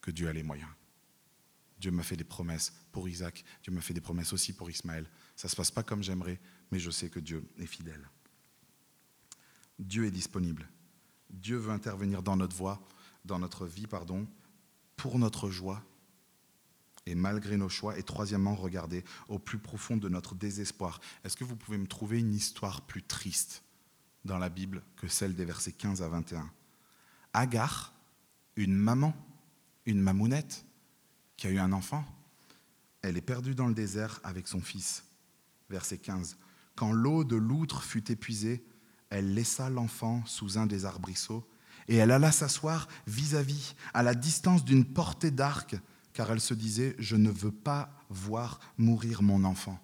que 0.00 0.10
Dieu 0.10 0.28
a 0.28 0.32
les 0.32 0.42
moyens. 0.42 0.70
Dieu 1.78 1.90
m'a 1.90 2.02
fait 2.02 2.16
des 2.16 2.24
promesses 2.24 2.72
pour 2.92 3.08
Isaac, 3.08 3.42
Dieu 3.62 3.72
m'a 3.72 3.80
fait 3.80 3.94
des 3.94 4.02
promesses 4.02 4.32
aussi 4.32 4.52
pour 4.52 4.70
Ismaël. 4.70 5.08
Ça 5.34 5.48
ne 5.48 5.50
se 5.50 5.56
passe 5.56 5.70
pas 5.70 5.82
comme 5.82 6.02
j'aimerais, 6.02 6.38
mais 6.70 6.78
je 6.78 6.90
sais 6.90 7.08
que 7.08 7.20
Dieu 7.20 7.48
est 7.58 7.66
fidèle. 7.66 8.06
Dieu 9.78 10.04
est 10.04 10.10
disponible. 10.10 10.68
Dieu 11.30 11.56
veut 11.56 11.72
intervenir 11.72 12.22
dans 12.22 12.36
notre 12.36 12.54
voie, 12.54 12.82
dans 13.24 13.38
notre 13.38 13.66
vie, 13.66 13.86
pardon, 13.86 14.28
pour 14.96 15.18
notre 15.18 15.48
joie 15.48 15.82
et 17.10 17.14
malgré 17.14 17.56
nos 17.56 17.68
choix. 17.68 17.98
Et 17.98 18.02
troisièmement, 18.02 18.54
regardez 18.54 19.04
au 19.28 19.38
plus 19.38 19.58
profond 19.58 19.96
de 19.96 20.08
notre 20.08 20.34
désespoir. 20.34 21.00
Est-ce 21.24 21.36
que 21.36 21.44
vous 21.44 21.56
pouvez 21.56 21.78
me 21.78 21.86
trouver 21.86 22.20
une 22.20 22.34
histoire 22.34 22.82
plus 22.82 23.02
triste 23.02 23.62
dans 24.24 24.38
la 24.38 24.48
Bible 24.48 24.82
que 24.96 25.08
celle 25.08 25.34
des 25.34 25.44
versets 25.44 25.72
15 25.72 26.02
à 26.02 26.08
21 26.08 26.50
Agar, 27.32 27.94
une 28.56 28.74
maman, 28.74 29.14
une 29.86 30.00
mamounette, 30.00 30.64
qui 31.36 31.46
a 31.46 31.50
eu 31.50 31.58
un 31.58 31.72
enfant, 31.72 32.04
elle 33.02 33.16
est 33.16 33.22
perdue 33.22 33.54
dans 33.54 33.66
le 33.66 33.74
désert 33.74 34.20
avec 34.24 34.46
son 34.46 34.60
fils. 34.60 35.04
Verset 35.70 35.98
15. 35.98 36.36
Quand 36.74 36.92
l'eau 36.92 37.24
de 37.24 37.36
l'outre 37.36 37.82
fut 37.82 38.10
épuisée, 38.12 38.64
elle 39.08 39.34
laissa 39.34 39.70
l'enfant 39.70 40.22
sous 40.26 40.58
un 40.58 40.66
des 40.66 40.84
arbrisseaux 40.84 41.48
et 41.88 41.96
elle 41.96 42.10
alla 42.10 42.30
s'asseoir 42.30 42.88
vis-à-vis, 43.06 43.74
à 43.94 44.02
la 44.02 44.14
distance 44.14 44.64
d'une 44.64 44.84
portée 44.84 45.30
d'arc, 45.30 45.76
car 46.12 46.30
elle 46.30 46.40
se 46.40 46.54
disait, 46.54 46.96
je 46.98 47.16
ne 47.16 47.30
veux 47.30 47.52
pas 47.52 47.92
voir 48.08 48.60
mourir 48.78 49.22
mon 49.22 49.44
enfant. 49.44 49.80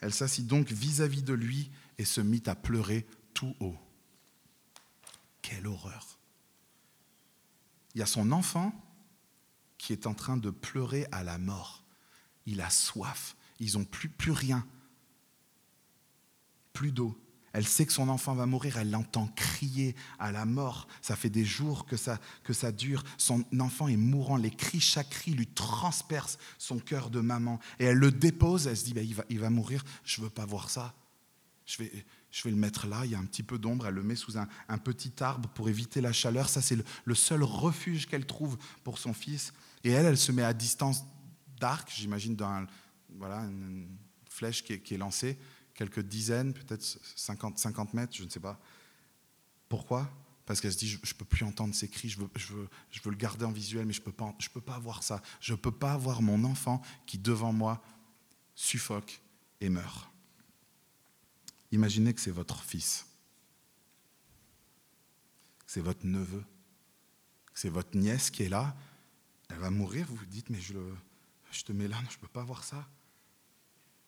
Elle 0.00 0.12
s'assit 0.12 0.46
donc 0.46 0.70
vis-à-vis 0.70 1.22
de 1.22 1.32
lui 1.32 1.70
et 1.98 2.04
se 2.04 2.20
mit 2.20 2.42
à 2.46 2.54
pleurer 2.54 3.06
tout 3.34 3.54
haut. 3.60 3.78
Quelle 5.42 5.66
horreur. 5.66 6.18
Il 7.94 7.98
y 7.98 8.02
a 8.02 8.06
son 8.06 8.32
enfant 8.32 8.72
qui 9.78 9.92
est 9.92 10.06
en 10.06 10.14
train 10.14 10.36
de 10.36 10.50
pleurer 10.50 11.06
à 11.12 11.22
la 11.22 11.38
mort. 11.38 11.84
Il 12.46 12.60
a 12.60 12.70
soif, 12.70 13.36
ils 13.60 13.76
n'ont 13.76 13.84
plus, 13.84 14.08
plus 14.08 14.32
rien, 14.32 14.66
plus 16.72 16.92
d'eau. 16.92 17.18
Elle 17.52 17.66
sait 17.66 17.84
que 17.84 17.92
son 17.92 18.08
enfant 18.08 18.34
va 18.34 18.46
mourir, 18.46 18.78
elle 18.78 18.90
l'entend 18.90 19.26
crier 19.36 19.94
à 20.18 20.32
la 20.32 20.46
mort. 20.46 20.88
Ça 21.02 21.16
fait 21.16 21.28
des 21.28 21.44
jours 21.44 21.84
que 21.84 21.96
ça, 21.96 22.18
que 22.44 22.52
ça 22.52 22.72
dure. 22.72 23.04
Son 23.18 23.44
enfant 23.58 23.88
est 23.88 23.96
mourant, 23.96 24.36
les 24.36 24.50
cris, 24.50 24.80
chaque 24.80 25.10
cri 25.10 25.32
lui 25.32 25.46
transperce 25.46 26.38
son 26.56 26.78
cœur 26.78 27.10
de 27.10 27.20
maman. 27.20 27.60
Et 27.78 27.84
elle 27.84 27.98
le 27.98 28.10
dépose, 28.10 28.66
elle 28.66 28.76
se 28.76 28.84
dit, 28.84 28.94
bah, 28.94 29.02
il, 29.02 29.14
va, 29.14 29.24
il 29.28 29.38
va 29.38 29.50
mourir, 29.50 29.84
je 30.04 30.20
ne 30.20 30.26
veux 30.26 30.30
pas 30.30 30.46
voir 30.46 30.70
ça. 30.70 30.94
Je 31.66 31.78
vais, 31.78 31.92
je 32.30 32.42
vais 32.44 32.50
le 32.50 32.56
mettre 32.56 32.86
là, 32.86 33.02
il 33.04 33.10
y 33.10 33.14
a 33.14 33.18
un 33.18 33.24
petit 33.24 33.42
peu 33.42 33.58
d'ombre, 33.58 33.86
elle 33.86 33.94
le 33.94 34.02
met 34.02 34.16
sous 34.16 34.38
un, 34.38 34.48
petit 34.78 35.12
arbre 35.22 35.48
pour 35.50 35.68
éviter 35.68 36.00
la 36.00 36.12
chaleur. 36.12 36.48
Ça, 36.48 36.62
c'est 36.62 36.78
le, 37.04 37.14
seul 37.14 37.42
refuge 37.42 38.06
qu'elle 38.06 38.26
trouve 38.26 38.56
pour 38.82 38.98
son 38.98 39.12
fils. 39.12 39.52
Et 39.84 39.90
elle, 39.90 40.06
elle 40.06 40.18
se 40.18 40.32
met 40.32 40.42
à 40.42 40.54
distance 40.54 41.04
d'arc, 41.60 41.92
j'imagine, 41.94 42.34
dans 42.34 42.66
voilà, 43.18 43.40
une 43.40 43.86
flèche 44.30 44.64
qui 44.64 44.72
est 44.72 44.98
lancée 44.98 45.38
quelques 45.82 46.06
dizaines, 46.06 46.52
peut-être 46.52 46.82
50, 47.16 47.58
50 47.58 47.94
mètres, 47.94 48.16
je 48.16 48.22
ne 48.22 48.28
sais 48.28 48.40
pas. 48.40 48.60
Pourquoi? 49.68 50.08
Parce 50.46 50.60
qu'elle 50.60 50.72
se 50.72 50.78
dit, 50.78 50.88
je 50.88 50.96
ne 50.96 51.18
peux 51.18 51.24
plus 51.24 51.44
entendre 51.44 51.74
ces 51.74 51.88
cris, 51.88 52.08
je 52.08 52.18
veux, 52.18 52.28
le 53.04 53.16
garder 53.16 53.44
en 53.44 53.50
visuel, 53.50 53.84
mais 53.84 53.92
je 53.92 54.00
ne 54.00 54.04
peux, 54.04 54.12
pas, 54.12 54.74
avoir 54.74 55.02
ça. 55.02 55.20
Je 55.40 55.52
ne 55.52 55.58
peux 55.58 55.72
pas 55.72 55.92
avoir 55.92 56.22
mon 56.22 56.44
enfant 56.44 56.82
qui, 57.06 57.18
devant 57.18 57.52
moi, 57.52 57.82
suffoque 58.54 59.20
et 59.60 59.68
meurt. 59.68 60.08
Imaginez 61.72 62.14
que 62.14 62.20
c'est 62.20 62.30
votre 62.30 62.62
fils, 62.62 63.06
c'est 65.66 65.80
votre 65.80 66.06
neveu, 66.06 66.44
c'est 67.54 67.70
votre 67.70 67.96
nièce 67.96 68.30
qui 68.30 68.42
est 68.42 68.48
là, 68.48 68.76
elle 69.48 69.58
va 69.58 69.70
mourir, 69.70 70.06
vous 70.06 70.16
vous 70.16 70.26
dites, 70.26 70.50
mais 70.50 70.60
je, 70.60 70.74
te 71.64 71.72
mets 71.72 71.88
là, 71.88 71.96
je 72.10 72.16
ne 72.16 72.20
peux 72.20 72.28
pas 72.28 72.44
voir 72.44 72.62
ça. 72.62 72.86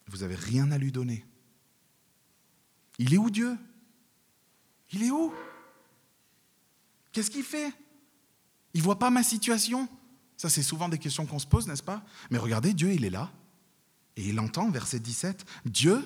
Vous 0.09 0.19
n'avez 0.19 0.35
rien 0.37 0.71
à 0.71 0.79
lui 0.79 0.93
donner. 0.93 1.25
Il 2.99 3.15
est 3.15 3.19
où 3.19 3.31
Dieu? 3.31 3.57
Il 4.93 5.03
est 5.03 5.11
où? 5.11 5.33
Qu'est-ce 7.13 7.31
qu'il 7.31 7.45
fait? 7.45 7.73
Il 8.73 8.81
ne 8.81 8.85
voit 8.85 8.99
pas 8.99 9.11
ma 9.11 9.23
situation? 9.23 9.89
Ça, 10.37 10.49
c'est 10.49 10.63
souvent 10.63 10.89
des 10.89 10.99
questions 10.99 11.27
qu'on 11.27 11.39
se 11.39 11.47
pose, 11.47 11.67
n'est-ce 11.67 11.83
pas? 11.83 12.03
Mais 12.31 12.39
regardez, 12.39 12.75
Dieu, 12.75 12.93
il 12.93 13.05
est 13.05 13.11
là. 13.11 13.31
Et 14.17 14.29
il 14.29 14.39
entend, 14.41 14.71
verset 14.71 15.01
17, 15.01 15.45
Dieu 15.65 16.05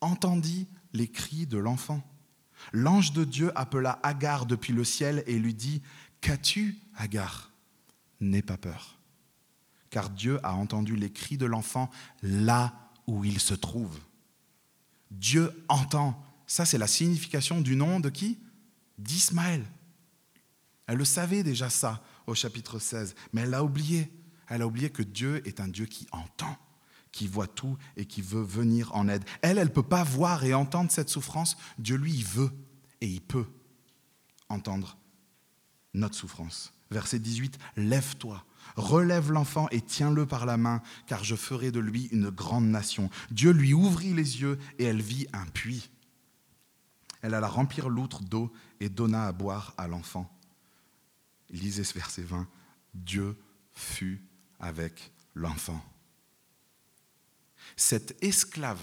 entendit 0.00 0.66
les 0.92 1.08
cris 1.08 1.46
de 1.46 1.58
l'enfant. 1.58 2.02
L'ange 2.72 3.12
de 3.12 3.24
Dieu 3.24 3.52
appela 3.54 3.98
Agar 4.02 4.46
depuis 4.46 4.72
le 4.72 4.84
ciel 4.84 5.22
et 5.26 5.38
lui 5.38 5.54
dit, 5.54 5.82
Qu'as-tu, 6.20 6.78
Agar? 6.96 7.50
N'aie 8.20 8.42
pas 8.42 8.58
peur, 8.58 8.98
car 9.88 10.10
Dieu 10.10 10.38
a 10.42 10.54
entendu 10.54 10.94
les 10.94 11.10
cris 11.10 11.38
de 11.38 11.46
l'enfant 11.46 11.90
là 12.22 12.74
où 13.06 13.24
il 13.24 13.40
se 13.40 13.54
trouve. 13.54 13.98
Dieu 15.10 15.64
entend. 15.68 16.22
Ça, 16.46 16.64
c'est 16.64 16.78
la 16.78 16.86
signification 16.86 17.60
du 17.60 17.76
nom 17.76 18.00
de 18.00 18.10
qui? 18.10 18.38
D'Ismaël. 18.98 19.64
Elle 20.86 20.98
le 20.98 21.04
savait 21.04 21.42
déjà 21.42 21.70
ça 21.70 22.02
au 22.26 22.34
chapitre 22.34 22.78
16, 22.78 23.14
mais 23.32 23.42
elle 23.42 23.54
a 23.54 23.64
oublié. 23.64 24.10
Elle 24.48 24.62
a 24.62 24.66
oublié 24.66 24.90
que 24.90 25.02
Dieu 25.02 25.46
est 25.46 25.60
un 25.60 25.68
Dieu 25.68 25.86
qui 25.86 26.06
entend, 26.10 26.56
qui 27.12 27.28
voit 27.28 27.46
tout 27.46 27.76
et 27.96 28.04
qui 28.06 28.22
veut 28.22 28.42
venir 28.42 28.94
en 28.94 29.08
aide. 29.08 29.24
Elle, 29.42 29.58
elle 29.58 29.68
ne 29.68 29.72
peut 29.72 29.82
pas 29.82 30.02
voir 30.02 30.44
et 30.44 30.54
entendre 30.54 30.90
cette 30.90 31.08
souffrance. 31.08 31.56
Dieu, 31.78 31.96
lui, 31.96 32.12
il 32.12 32.24
veut 32.24 32.50
et 33.00 33.06
il 33.06 33.20
peut 33.20 33.46
entendre 34.48 34.98
notre 35.94 36.16
souffrance. 36.16 36.72
Verset 36.90 37.20
18, 37.20 37.58
Lève-toi, 37.76 38.44
Relève 38.76 39.32
l'enfant 39.32 39.68
et 39.70 39.80
tiens-le 39.80 40.26
par 40.26 40.46
la 40.46 40.56
main, 40.56 40.82
car 41.06 41.24
je 41.24 41.36
ferai 41.36 41.70
de 41.70 41.80
lui 41.80 42.04
une 42.12 42.30
grande 42.30 42.66
nation. 42.66 43.10
Dieu 43.30 43.50
lui 43.50 43.74
ouvrit 43.74 44.14
les 44.14 44.40
yeux 44.40 44.58
et 44.78 44.84
elle 44.84 45.02
vit 45.02 45.26
un 45.32 45.46
puits. 45.46 45.90
Elle 47.22 47.34
alla 47.34 47.48
remplir 47.48 47.88
l'outre 47.88 48.22
d'eau 48.22 48.52
et 48.80 48.88
donna 48.88 49.26
à 49.26 49.32
boire 49.32 49.74
à 49.76 49.86
l'enfant. 49.86 50.30
Lisez 51.50 51.84
ce 51.84 51.94
verset 51.94 52.22
20. 52.22 52.46
Dieu 52.94 53.36
fut 53.72 54.22
avec 54.58 55.12
l'enfant. 55.34 55.82
Cette 57.76 58.22
esclave, 58.22 58.82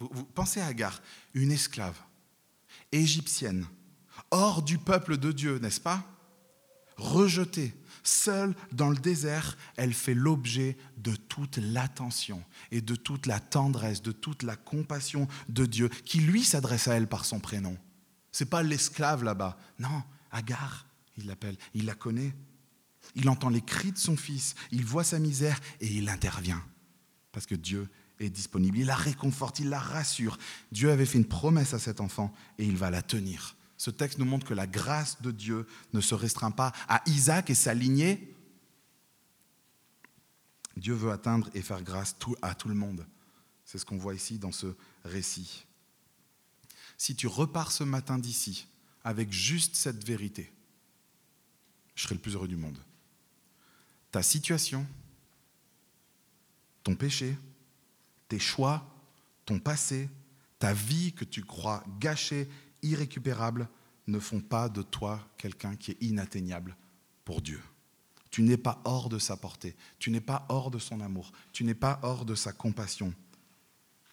vous, 0.00 0.24
pensez 0.24 0.60
à 0.60 0.66
Agar, 0.66 1.00
une 1.34 1.52
esclave 1.52 1.98
égyptienne, 2.92 3.66
hors 4.30 4.62
du 4.62 4.78
peuple 4.78 5.16
de 5.16 5.32
Dieu, 5.32 5.58
n'est-ce 5.58 5.80
pas? 5.80 6.02
Rejetée, 6.96 7.74
seule 8.06 8.54
dans 8.72 8.90
le 8.90 8.96
désert, 8.96 9.56
elle 9.76 9.94
fait 9.94 10.14
l'objet 10.14 10.76
de 10.98 11.16
toute 11.16 11.56
l'attention 11.56 12.42
et 12.70 12.80
de 12.80 12.94
toute 12.94 13.26
la 13.26 13.40
tendresse, 13.40 14.02
de 14.02 14.12
toute 14.12 14.42
la 14.42 14.56
compassion 14.56 15.28
de 15.48 15.66
Dieu, 15.66 15.88
qui 15.88 16.20
lui 16.20 16.44
s'adresse 16.44 16.88
à 16.88 16.94
elle 16.94 17.08
par 17.08 17.24
son 17.24 17.40
prénom. 17.40 17.76
C'est 18.32 18.50
pas 18.50 18.62
l'esclave 18.62 19.24
là-bas. 19.24 19.58
Non, 19.78 20.02
Agar, 20.30 20.86
il 21.16 21.26
l'appelle, 21.26 21.56
il 21.74 21.86
la 21.86 21.94
connaît. 21.94 22.34
Il 23.14 23.28
entend 23.28 23.48
les 23.48 23.60
cris 23.60 23.92
de 23.92 23.98
son 23.98 24.16
fils, 24.16 24.54
il 24.72 24.84
voit 24.84 25.04
sa 25.04 25.18
misère 25.18 25.60
et 25.80 25.86
il 25.86 26.08
intervient. 26.08 26.62
Parce 27.32 27.46
que 27.46 27.54
Dieu 27.54 27.88
est 28.18 28.30
disponible. 28.30 28.78
Il 28.78 28.86
la 28.86 28.94
réconforte, 28.94 29.60
il 29.60 29.68
la 29.68 29.78
rassure. 29.78 30.38
Dieu 30.72 30.90
avait 30.90 31.06
fait 31.06 31.18
une 31.18 31.24
promesse 31.26 31.74
à 31.74 31.78
cet 31.78 32.00
enfant 32.00 32.32
et 32.58 32.64
il 32.64 32.76
va 32.76 32.90
la 32.90 33.02
tenir. 33.02 33.56
Ce 33.84 33.90
texte 33.90 34.18
nous 34.18 34.24
montre 34.24 34.46
que 34.46 34.54
la 34.54 34.66
grâce 34.66 35.20
de 35.20 35.30
Dieu 35.30 35.66
ne 35.92 36.00
se 36.00 36.14
restreint 36.14 36.52
pas 36.52 36.72
à 36.88 37.02
Isaac 37.04 37.50
et 37.50 37.54
sa 37.54 37.74
lignée. 37.74 38.34
Dieu 40.74 40.94
veut 40.94 41.10
atteindre 41.10 41.50
et 41.52 41.60
faire 41.60 41.82
grâce 41.82 42.16
à 42.40 42.54
tout 42.54 42.68
le 42.68 42.74
monde. 42.74 43.06
C'est 43.66 43.76
ce 43.76 43.84
qu'on 43.84 43.98
voit 43.98 44.14
ici 44.14 44.38
dans 44.38 44.52
ce 44.52 44.74
récit. 45.04 45.66
Si 46.96 47.14
tu 47.14 47.26
repars 47.26 47.72
ce 47.72 47.84
matin 47.84 48.18
d'ici 48.18 48.68
avec 49.04 49.30
juste 49.30 49.76
cette 49.76 50.02
vérité, 50.02 50.50
je 51.94 52.04
serai 52.04 52.14
le 52.14 52.22
plus 52.22 52.36
heureux 52.36 52.48
du 52.48 52.56
monde. 52.56 52.78
Ta 54.12 54.22
situation, 54.22 54.86
ton 56.84 56.94
péché, 56.94 57.36
tes 58.28 58.38
choix, 58.38 58.82
ton 59.44 59.58
passé, 59.58 60.08
ta 60.58 60.72
vie 60.72 61.12
que 61.12 61.26
tu 61.26 61.44
crois 61.44 61.84
gâchée, 62.00 62.48
irrécupérable, 62.84 63.68
ne 64.06 64.18
font 64.18 64.40
pas 64.40 64.68
de 64.68 64.82
toi 64.82 65.26
quelqu'un 65.38 65.76
qui 65.76 65.92
est 65.92 66.02
inatteignable 66.02 66.76
pour 67.24 67.40
Dieu. 67.40 67.60
Tu 68.30 68.42
n'es 68.42 68.56
pas 68.56 68.80
hors 68.84 69.08
de 69.08 69.18
sa 69.18 69.36
portée, 69.36 69.76
tu 69.98 70.10
n'es 70.10 70.20
pas 70.20 70.44
hors 70.48 70.70
de 70.70 70.78
son 70.78 71.00
amour, 71.00 71.32
tu 71.52 71.64
n'es 71.64 71.74
pas 71.74 72.00
hors 72.02 72.24
de 72.24 72.34
sa 72.34 72.52
compassion. 72.52 73.14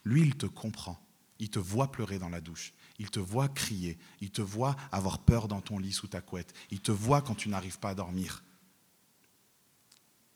Lui, 0.03 0.21
il 0.21 0.35
te 0.35 0.45
comprend, 0.45 0.99
il 1.39 1.49
te 1.49 1.59
voit 1.59 1.91
pleurer 1.91 2.19
dans 2.19 2.29
la 2.29 2.41
douche, 2.41 2.73
il 2.99 3.09
te 3.09 3.19
voit 3.19 3.49
crier, 3.49 3.97
il 4.19 4.29
te 4.31 4.41
voit 4.41 4.75
avoir 4.91 5.19
peur 5.19 5.47
dans 5.47 5.61
ton 5.61 5.79
lit 5.79 5.91
sous 5.91 6.07
ta 6.07 6.21
couette, 6.21 6.53
il 6.69 6.81
te 6.81 6.91
voit 6.91 7.21
quand 7.21 7.35
tu 7.35 7.49
n'arrives 7.49 7.79
pas 7.79 7.89
à 7.89 7.95
dormir. 7.95 8.43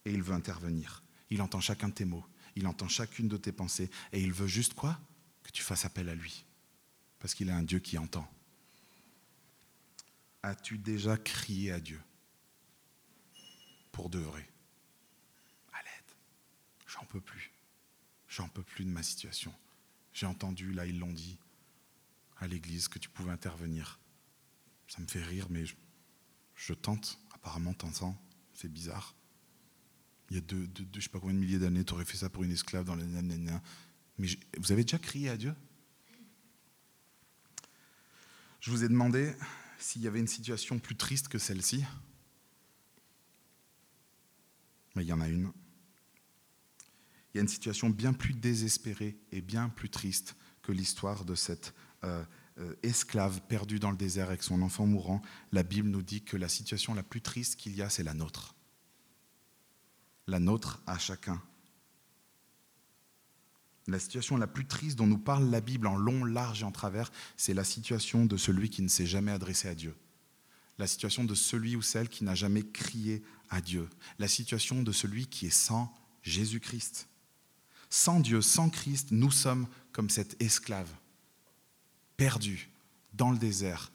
Et 0.06 0.12
il 0.12 0.21
veut 0.21 0.34
intervenir. 0.34 1.04
Il 1.30 1.41
entend 1.41 1.60
chacun 1.60 1.89
de 1.89 1.93
tes 1.93 2.06
mots, 2.06 2.26
il 2.56 2.67
entend 2.67 2.88
chacune 2.88 3.28
de 3.28 3.38
tes 3.38 3.52
pensées 3.52 3.89
et 4.12 4.21
il 4.21 4.34
veut 4.34 4.48
juste 4.48 4.74
quoi? 4.74 5.00
Que 5.43 5.52
tu 5.52 5.63
fasses 5.63 5.86
appel 5.86 6.10
à 6.10 6.15
lui. 6.15 6.45
Parce 7.26 7.34
qu'il 7.34 7.50
est 7.50 7.54
un 7.54 7.64
Dieu 7.64 7.80
qui 7.80 7.98
entend. 7.98 8.32
As-tu 10.44 10.78
déjà 10.78 11.18
crié 11.18 11.72
à 11.72 11.80
Dieu 11.80 12.00
Pour 13.92 14.12
de 14.12 14.20
vrai? 14.20 14.48
À 15.74 15.82
l'aide. 15.82 16.16
J'en 16.86 17.04
peux 17.06 17.22
plus. 17.22 17.52
J'en 18.28 18.48
peux 18.48 18.62
plus 18.62 18.86
de 18.86 18.92
ma 18.92 19.02
situation. 19.02 19.52
J'ai 20.14 20.28
entendu, 20.28 20.72
là 20.72 20.86
ils 20.86 21.00
l'ont 21.00 21.14
dit, 21.14 21.40
à 22.38 22.46
l'église, 22.46 22.88
que 22.88 23.00
tu 23.00 23.10
pouvais 23.10 23.32
intervenir. 23.32 24.00
Ça 24.88 25.02
me 25.02 25.08
fait 25.08 25.24
rire, 25.24 25.48
mais 25.50 25.64
je, 26.54 26.74
tente. 26.76 27.20
Apparemment, 27.34 27.74
t'entends. 27.74 28.16
C'est 28.54 28.72
bizarre 28.72 29.16
il 30.30 30.36
y 30.36 30.38
a 30.38 30.42
deux, 30.42 30.68
deux, 30.68 30.86
je 30.94 31.02
sais 31.02 31.10
pas 31.10 31.20
combien 31.20 31.34
de 31.34 31.40
milliers 31.40 31.58
d'années, 31.58 31.84
tu 31.84 31.94
aurais 31.94 32.06
fait 32.06 32.18
ça 32.18 32.30
pour 32.30 32.44
une 32.44 32.52
esclave 32.52 32.86
dans 32.86 32.96
les 32.96 33.06
Mais 34.20 34.28
vous 34.60 34.72
avez 34.72 34.84
déjà 34.84 35.00
crié 35.00 35.30
à 35.32 35.38
Dieu? 35.38 35.56
Je 38.65 38.71
vous 38.71 38.84
ai 38.84 38.89
demandé 38.89 39.32
s'il 39.78 40.01
y 40.01 40.08
avait 40.08 40.19
une 40.19 40.28
situation 40.28 40.80
plus 40.80 40.95
triste 40.95 41.28
que 41.28 41.38
celle-ci. 41.38 41.86
Mais 44.95 45.04
il 45.04 45.08
y 45.08 45.13
en 45.13 45.21
a 45.21 45.30
une. 45.30 45.51
Il 47.30 47.36
y 47.36 47.38
a 47.38 47.41
une 47.41 47.47
situation 47.47 47.91
bien 47.91 48.12
plus 48.12 48.34
désespérée 48.34 49.19
et 49.32 49.41
bien 49.41 49.69
plus 49.69 49.91
triste 49.91 50.36
que 50.63 50.71
l'histoire 50.71 51.25
de 51.25 51.36
cette 51.36 51.75
euh, 52.06 52.25
euh, 52.58 52.73
esclave 52.82 53.39
perdue 53.47 53.78
dans 53.78 53.91
le 53.91 53.97
désert 53.97 54.30
avec 54.30 54.41
son 54.41 54.63
enfant 54.63 54.88
mourant. 54.88 55.21
La 55.51 55.62
Bible 55.62 55.89
nous 55.89 56.01
dit 56.01 56.23
que 56.23 56.36
la 56.36 56.49
situation 56.49 56.95
la 56.95 57.04
plus 57.04 57.21
triste 57.21 57.58
qu'il 57.58 57.75
y 57.75 57.84
a, 57.84 57.89
c'est 57.91 58.01
la 58.01 58.15
nôtre 58.15 58.56
la 60.25 60.39
nôtre 60.39 60.82
à 60.88 60.97
chacun. 60.97 61.39
La 63.88 64.00
situation 64.00 64.38
la 64.38 64.48
plus 64.48 64.65
triste 64.65 64.98
dont 64.98 65.06
nous 65.06 65.17
parle 65.17 65.50
la 65.50 65.62
Bible 65.62 65.88
en 65.88 65.95
long, 65.95 66.24
large 66.24 66.62
et 66.62 66.65
en 66.65 66.71
travers, 66.71 67.12
c'est 67.38 67.54
la 67.54 67.63
situation 67.63 68.26
de 68.26 68.38
celui 68.38 68.69
qui 68.69 68.82
ne 68.82 68.88
s'est 68.88 69.06
jamais 69.06 69.32
adressé 69.32 69.67
à 69.67 69.76
Dieu. 69.76 69.95
La 70.78 70.88
situation 70.88 71.24
de 71.24 71.36
celui 71.36 71.76
ou 71.76 71.82
celle 71.82 72.10
qui 72.10 72.24
n'a 72.24 72.36
jamais 72.36 72.63
crié 72.63 73.24
à 73.50 73.62
Dieu. 73.62 73.88
La 74.17 74.28
situation 74.28 74.82
de 74.82 74.91
celui 74.91 75.28
qui 75.28 75.45
est 75.45 75.52
sans 75.52 75.93
Jésus-Christ. 76.24 77.08
Sans 77.89 78.19
Dieu, 78.19 78.41
sans 78.41 78.69
Christ, 78.69 79.10
nous 79.12 79.32
sommes 79.32 79.67
comme 79.91 80.10
cet 80.10 80.41
esclave, 80.41 80.89
perdu 82.17 82.69
dans 83.13 83.32
le 83.32 83.38
désert, 83.38 83.91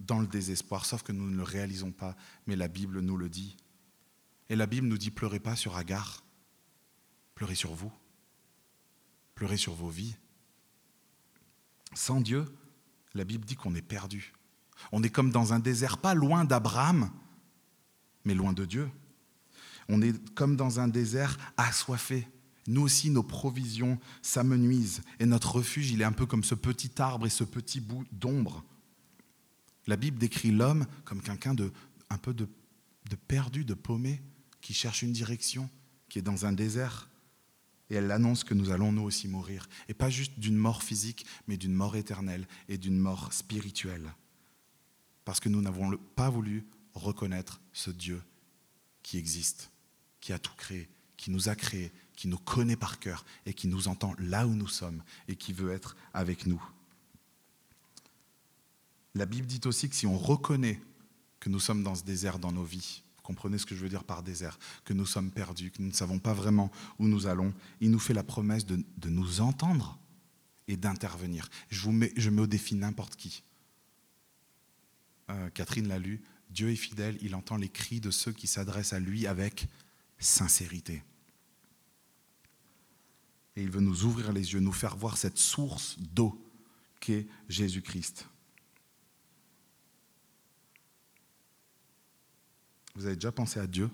dans 0.00 0.20
le 0.20 0.26
désespoir, 0.26 0.84
sauf 0.84 1.02
que 1.02 1.12
nous 1.12 1.28
ne 1.28 1.36
le 1.36 1.42
réalisons 1.42 1.90
pas, 1.90 2.14
mais 2.46 2.56
la 2.56 2.68
Bible 2.68 3.00
nous 3.00 3.16
le 3.16 3.28
dit. 3.28 3.56
Et 4.50 4.56
la 4.56 4.66
Bible 4.66 4.86
nous 4.86 4.98
dit 4.98 5.10
pleurez 5.10 5.40
pas 5.40 5.56
sur 5.56 5.76
Agar, 5.76 6.22
pleurez 7.34 7.54
sur 7.54 7.74
vous, 7.74 7.90
pleurez 9.34 9.56
sur 9.56 9.74
vos 9.74 9.88
vies. 9.88 10.16
Sans 11.94 12.20
Dieu, 12.20 12.44
la 13.14 13.24
Bible 13.24 13.44
dit 13.44 13.56
qu'on 13.56 13.74
est 13.74 13.82
perdu. 13.82 14.32
On 14.92 15.02
est 15.02 15.10
comme 15.10 15.30
dans 15.30 15.52
un 15.52 15.58
désert, 15.58 15.98
pas 15.98 16.14
loin 16.14 16.44
d'Abraham, 16.44 17.10
mais 18.24 18.34
loin 18.34 18.52
de 18.52 18.64
Dieu. 18.64 18.90
On 19.88 20.02
est 20.02 20.34
comme 20.34 20.56
dans 20.56 20.80
un 20.80 20.88
désert 20.88 21.38
assoiffé. 21.56 22.28
Nous 22.66 22.82
aussi, 22.82 23.10
nos 23.10 23.22
provisions 23.22 23.98
s'amenuisent 24.22 25.02
et 25.20 25.26
notre 25.26 25.56
refuge, 25.56 25.90
il 25.90 26.00
est 26.00 26.06
un 26.06 26.12
peu 26.12 26.26
comme 26.26 26.44
ce 26.44 26.54
petit 26.54 26.90
arbre 27.00 27.26
et 27.26 27.30
ce 27.30 27.44
petit 27.44 27.80
bout 27.80 28.04
d'ombre. 28.10 28.64
La 29.86 29.96
Bible 29.96 30.18
décrit 30.18 30.50
l'homme 30.50 30.86
comme 31.04 31.20
quelqu'un 31.20 31.54
de 31.54 31.72
un 32.10 32.18
peu 32.18 32.32
de 32.32 32.46
perdu, 33.28 33.64
de 33.64 33.74
paumé, 33.74 34.22
qui 34.60 34.72
cherche 34.72 35.02
une 35.02 35.12
direction, 35.12 35.68
qui 36.08 36.18
est 36.18 36.22
dans 36.22 36.46
un 36.46 36.52
désert. 36.52 37.10
Et 37.90 37.96
elle 37.96 38.10
annonce 38.10 38.44
que 38.44 38.54
nous 38.54 38.70
allons 38.70 38.92
nous 38.92 39.02
aussi 39.02 39.28
mourir. 39.28 39.68
Et 39.88 39.94
pas 39.94 40.10
juste 40.10 40.38
d'une 40.38 40.56
mort 40.56 40.82
physique, 40.82 41.26
mais 41.46 41.56
d'une 41.56 41.74
mort 41.74 41.96
éternelle 41.96 42.46
et 42.68 42.78
d'une 42.78 42.98
mort 42.98 43.32
spirituelle. 43.32 44.14
Parce 45.24 45.40
que 45.40 45.48
nous 45.48 45.60
n'avons 45.60 45.96
pas 46.16 46.30
voulu 46.30 46.66
reconnaître 46.94 47.60
ce 47.72 47.90
Dieu 47.90 48.22
qui 49.02 49.18
existe, 49.18 49.70
qui 50.20 50.32
a 50.32 50.38
tout 50.38 50.54
créé, 50.56 50.88
qui 51.16 51.30
nous 51.30 51.48
a 51.48 51.54
créés, 51.54 51.92
qui 52.16 52.28
nous 52.28 52.38
connaît 52.38 52.76
par 52.76 52.98
cœur 52.98 53.24
et 53.46 53.54
qui 53.54 53.68
nous 53.68 53.88
entend 53.88 54.14
là 54.18 54.46
où 54.46 54.54
nous 54.54 54.68
sommes 54.68 55.02
et 55.28 55.36
qui 55.36 55.52
veut 55.52 55.72
être 55.72 55.96
avec 56.12 56.46
nous. 56.46 56.62
La 59.14 59.26
Bible 59.26 59.46
dit 59.46 59.60
aussi 59.64 59.88
que 59.88 59.94
si 59.94 60.06
on 60.06 60.18
reconnaît 60.18 60.80
que 61.38 61.48
nous 61.48 61.60
sommes 61.60 61.82
dans 61.82 61.94
ce 61.94 62.02
désert 62.02 62.38
dans 62.38 62.50
nos 62.50 62.64
vies, 62.64 63.03
comprenez 63.24 63.58
ce 63.58 63.66
que 63.66 63.74
je 63.74 63.80
veux 63.80 63.88
dire 63.88 64.04
par 64.04 64.22
désert, 64.22 64.58
que 64.84 64.92
nous 64.92 65.06
sommes 65.06 65.32
perdus, 65.32 65.72
que 65.72 65.82
nous 65.82 65.88
ne 65.88 65.94
savons 65.94 66.20
pas 66.20 66.34
vraiment 66.34 66.70
où 67.00 67.08
nous 67.08 67.26
allons, 67.26 67.52
il 67.80 67.90
nous 67.90 67.98
fait 67.98 68.14
la 68.14 68.22
promesse 68.22 68.66
de, 68.66 68.84
nous 69.08 69.40
entendre 69.40 69.98
et 70.68 70.76
d'intervenir. 70.76 71.48
Je, 71.70 71.80
vous 71.80 71.92
mets, 71.92 72.12
je 72.16 72.30
mets 72.30 72.42
au 72.42 72.46
défi 72.46 72.76
n'importe 72.76 73.16
qui. 73.16 73.42
Euh, 75.30 75.48
Catherine 75.50 75.88
l'a 75.88 75.98
lu, 75.98 76.22
Dieu 76.50 76.70
est 76.70 76.76
fidèle, 76.76 77.18
il 77.22 77.34
entend 77.34 77.56
les 77.56 77.70
cris 77.70 77.98
de 77.98 78.10
ceux 78.10 78.32
qui 78.32 78.46
s'adressent 78.46 78.92
à 78.92 79.00
lui 79.00 79.26
avec 79.26 79.66
sincérité. 80.18 81.02
Et 83.56 83.62
il 83.62 83.70
veut 83.70 83.80
nous 83.80 84.04
ouvrir 84.04 84.32
les 84.32 84.52
yeux, 84.52 84.60
nous 84.60 84.72
faire 84.72 84.96
voir 84.96 85.16
cette 85.16 85.38
source 85.38 85.96
d'eau 85.98 86.38
qu'est 87.00 87.26
Jésus-Christ. 87.48 88.26
Vous 92.94 93.06
avez 93.06 93.16
déjà 93.16 93.32
pensé 93.32 93.58
à 93.60 93.66
Dieu 93.66 93.90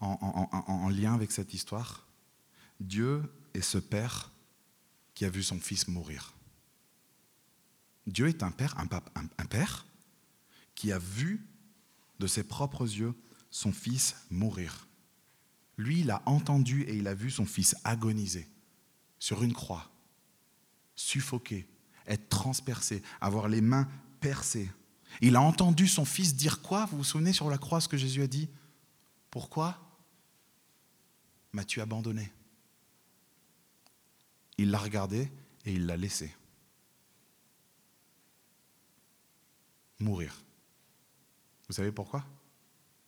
en, 0.00 0.88
lien 0.88 1.14
avec 1.14 1.32
cette 1.32 1.54
histoire? 1.54 2.06
Dieu 2.80 3.22
est 3.54 3.60
ce 3.60 3.78
Père 3.78 4.32
qui 5.14 5.24
a 5.24 5.30
vu 5.30 5.42
son 5.42 5.58
Fils 5.58 5.88
mourir. 5.88 6.34
Dieu 8.06 8.28
est 8.28 8.42
un 8.42 8.50
Père, 8.50 8.76
un, 8.78 8.88
un 9.38 9.46
Père 9.46 9.86
qui 10.74 10.92
a 10.92 10.98
vu 10.98 11.46
de 12.18 12.26
ses 12.26 12.44
propres 12.44 12.84
yeux 12.84 13.14
son 13.50 13.72
Fils 13.72 14.16
mourir. 14.30 14.86
Lui, 15.76 16.00
il 16.00 16.10
a 16.10 16.22
entendu 16.26 16.82
et 16.82 16.96
il 16.96 17.06
a 17.06 17.14
vu 17.14 17.30
son 17.30 17.46
Fils 17.46 17.76
agoniser 17.84 18.48
sur 19.18 19.42
une 19.42 19.52
croix, 19.52 19.90
suffoquer, 20.94 21.66
être 22.06 22.28
transpercé, 22.28 23.02
avoir 23.20 23.48
les 23.48 23.60
mains 23.60 23.88
percées, 24.20 24.70
il 25.20 25.36
a 25.36 25.40
entendu 25.40 25.88
son 25.88 26.04
fils 26.04 26.34
dire 26.34 26.62
quoi? 26.62 26.86
Vous 26.86 26.98
vous 26.98 27.04
souvenez 27.04 27.32
sur 27.32 27.50
la 27.50 27.58
croix 27.58 27.80
ce 27.80 27.88
que 27.88 27.96
Jésus 27.96 28.22
a 28.22 28.26
dit? 28.26 28.48
Pourquoi? 29.30 29.78
M'as-tu 31.52 31.80
abandonné? 31.80 32.32
Il 34.58 34.70
l'a 34.70 34.78
regardé 34.78 35.30
et 35.64 35.72
il 35.72 35.86
l'a 35.86 35.96
laissé. 35.96 36.34
Mourir. 39.98 40.42
Vous 41.68 41.74
savez 41.74 41.92
pourquoi? 41.92 42.24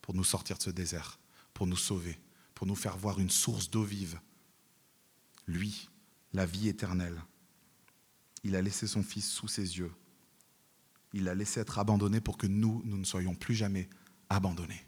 Pour 0.02 0.14
nous 0.14 0.24
sortir 0.24 0.58
de 0.58 0.62
ce 0.62 0.70
désert, 0.70 1.18
pour 1.54 1.66
nous 1.66 1.76
sauver, 1.76 2.18
pour 2.54 2.66
nous 2.66 2.74
faire 2.74 2.96
voir 2.96 3.20
une 3.20 3.30
source 3.30 3.70
d'eau 3.70 3.84
vive. 3.84 4.20
Lui, 5.46 5.88
la 6.32 6.46
vie 6.46 6.68
éternelle. 6.68 7.22
Il 8.42 8.56
a 8.56 8.62
laissé 8.62 8.86
son 8.86 9.02
Fils 9.02 9.28
sous 9.28 9.48
ses 9.48 9.78
yeux. 9.78 9.92
Il 11.12 11.24
l'a 11.24 11.34
laissé 11.34 11.60
être 11.60 11.78
abandonné 11.78 12.20
pour 12.20 12.38
que 12.38 12.46
nous, 12.46 12.82
nous 12.84 12.96
ne 12.96 13.04
soyons 13.04 13.34
plus 13.34 13.54
jamais 13.54 13.88
abandonnés. 14.28 14.86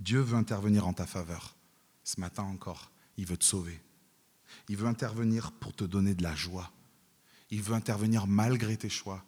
Dieu 0.00 0.20
veut 0.20 0.36
intervenir 0.36 0.86
en 0.86 0.92
ta 0.92 1.06
faveur. 1.06 1.56
Ce 2.04 2.20
matin 2.20 2.44
encore, 2.44 2.92
il 3.16 3.26
veut 3.26 3.36
te 3.36 3.44
sauver. 3.44 3.80
Il 4.68 4.76
veut 4.76 4.86
intervenir 4.86 5.52
pour 5.52 5.74
te 5.74 5.84
donner 5.84 6.14
de 6.14 6.22
la 6.22 6.34
joie. 6.34 6.70
Il 7.50 7.62
veut 7.62 7.74
intervenir 7.74 8.26
malgré 8.26 8.76
tes 8.76 8.88
choix. 8.88 9.24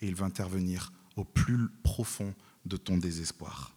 Et 0.00 0.08
il 0.08 0.14
veut 0.14 0.24
intervenir 0.24 0.92
au 1.16 1.24
plus 1.24 1.68
profond 1.82 2.34
de 2.64 2.76
ton 2.76 2.98
désespoir. 2.98 3.75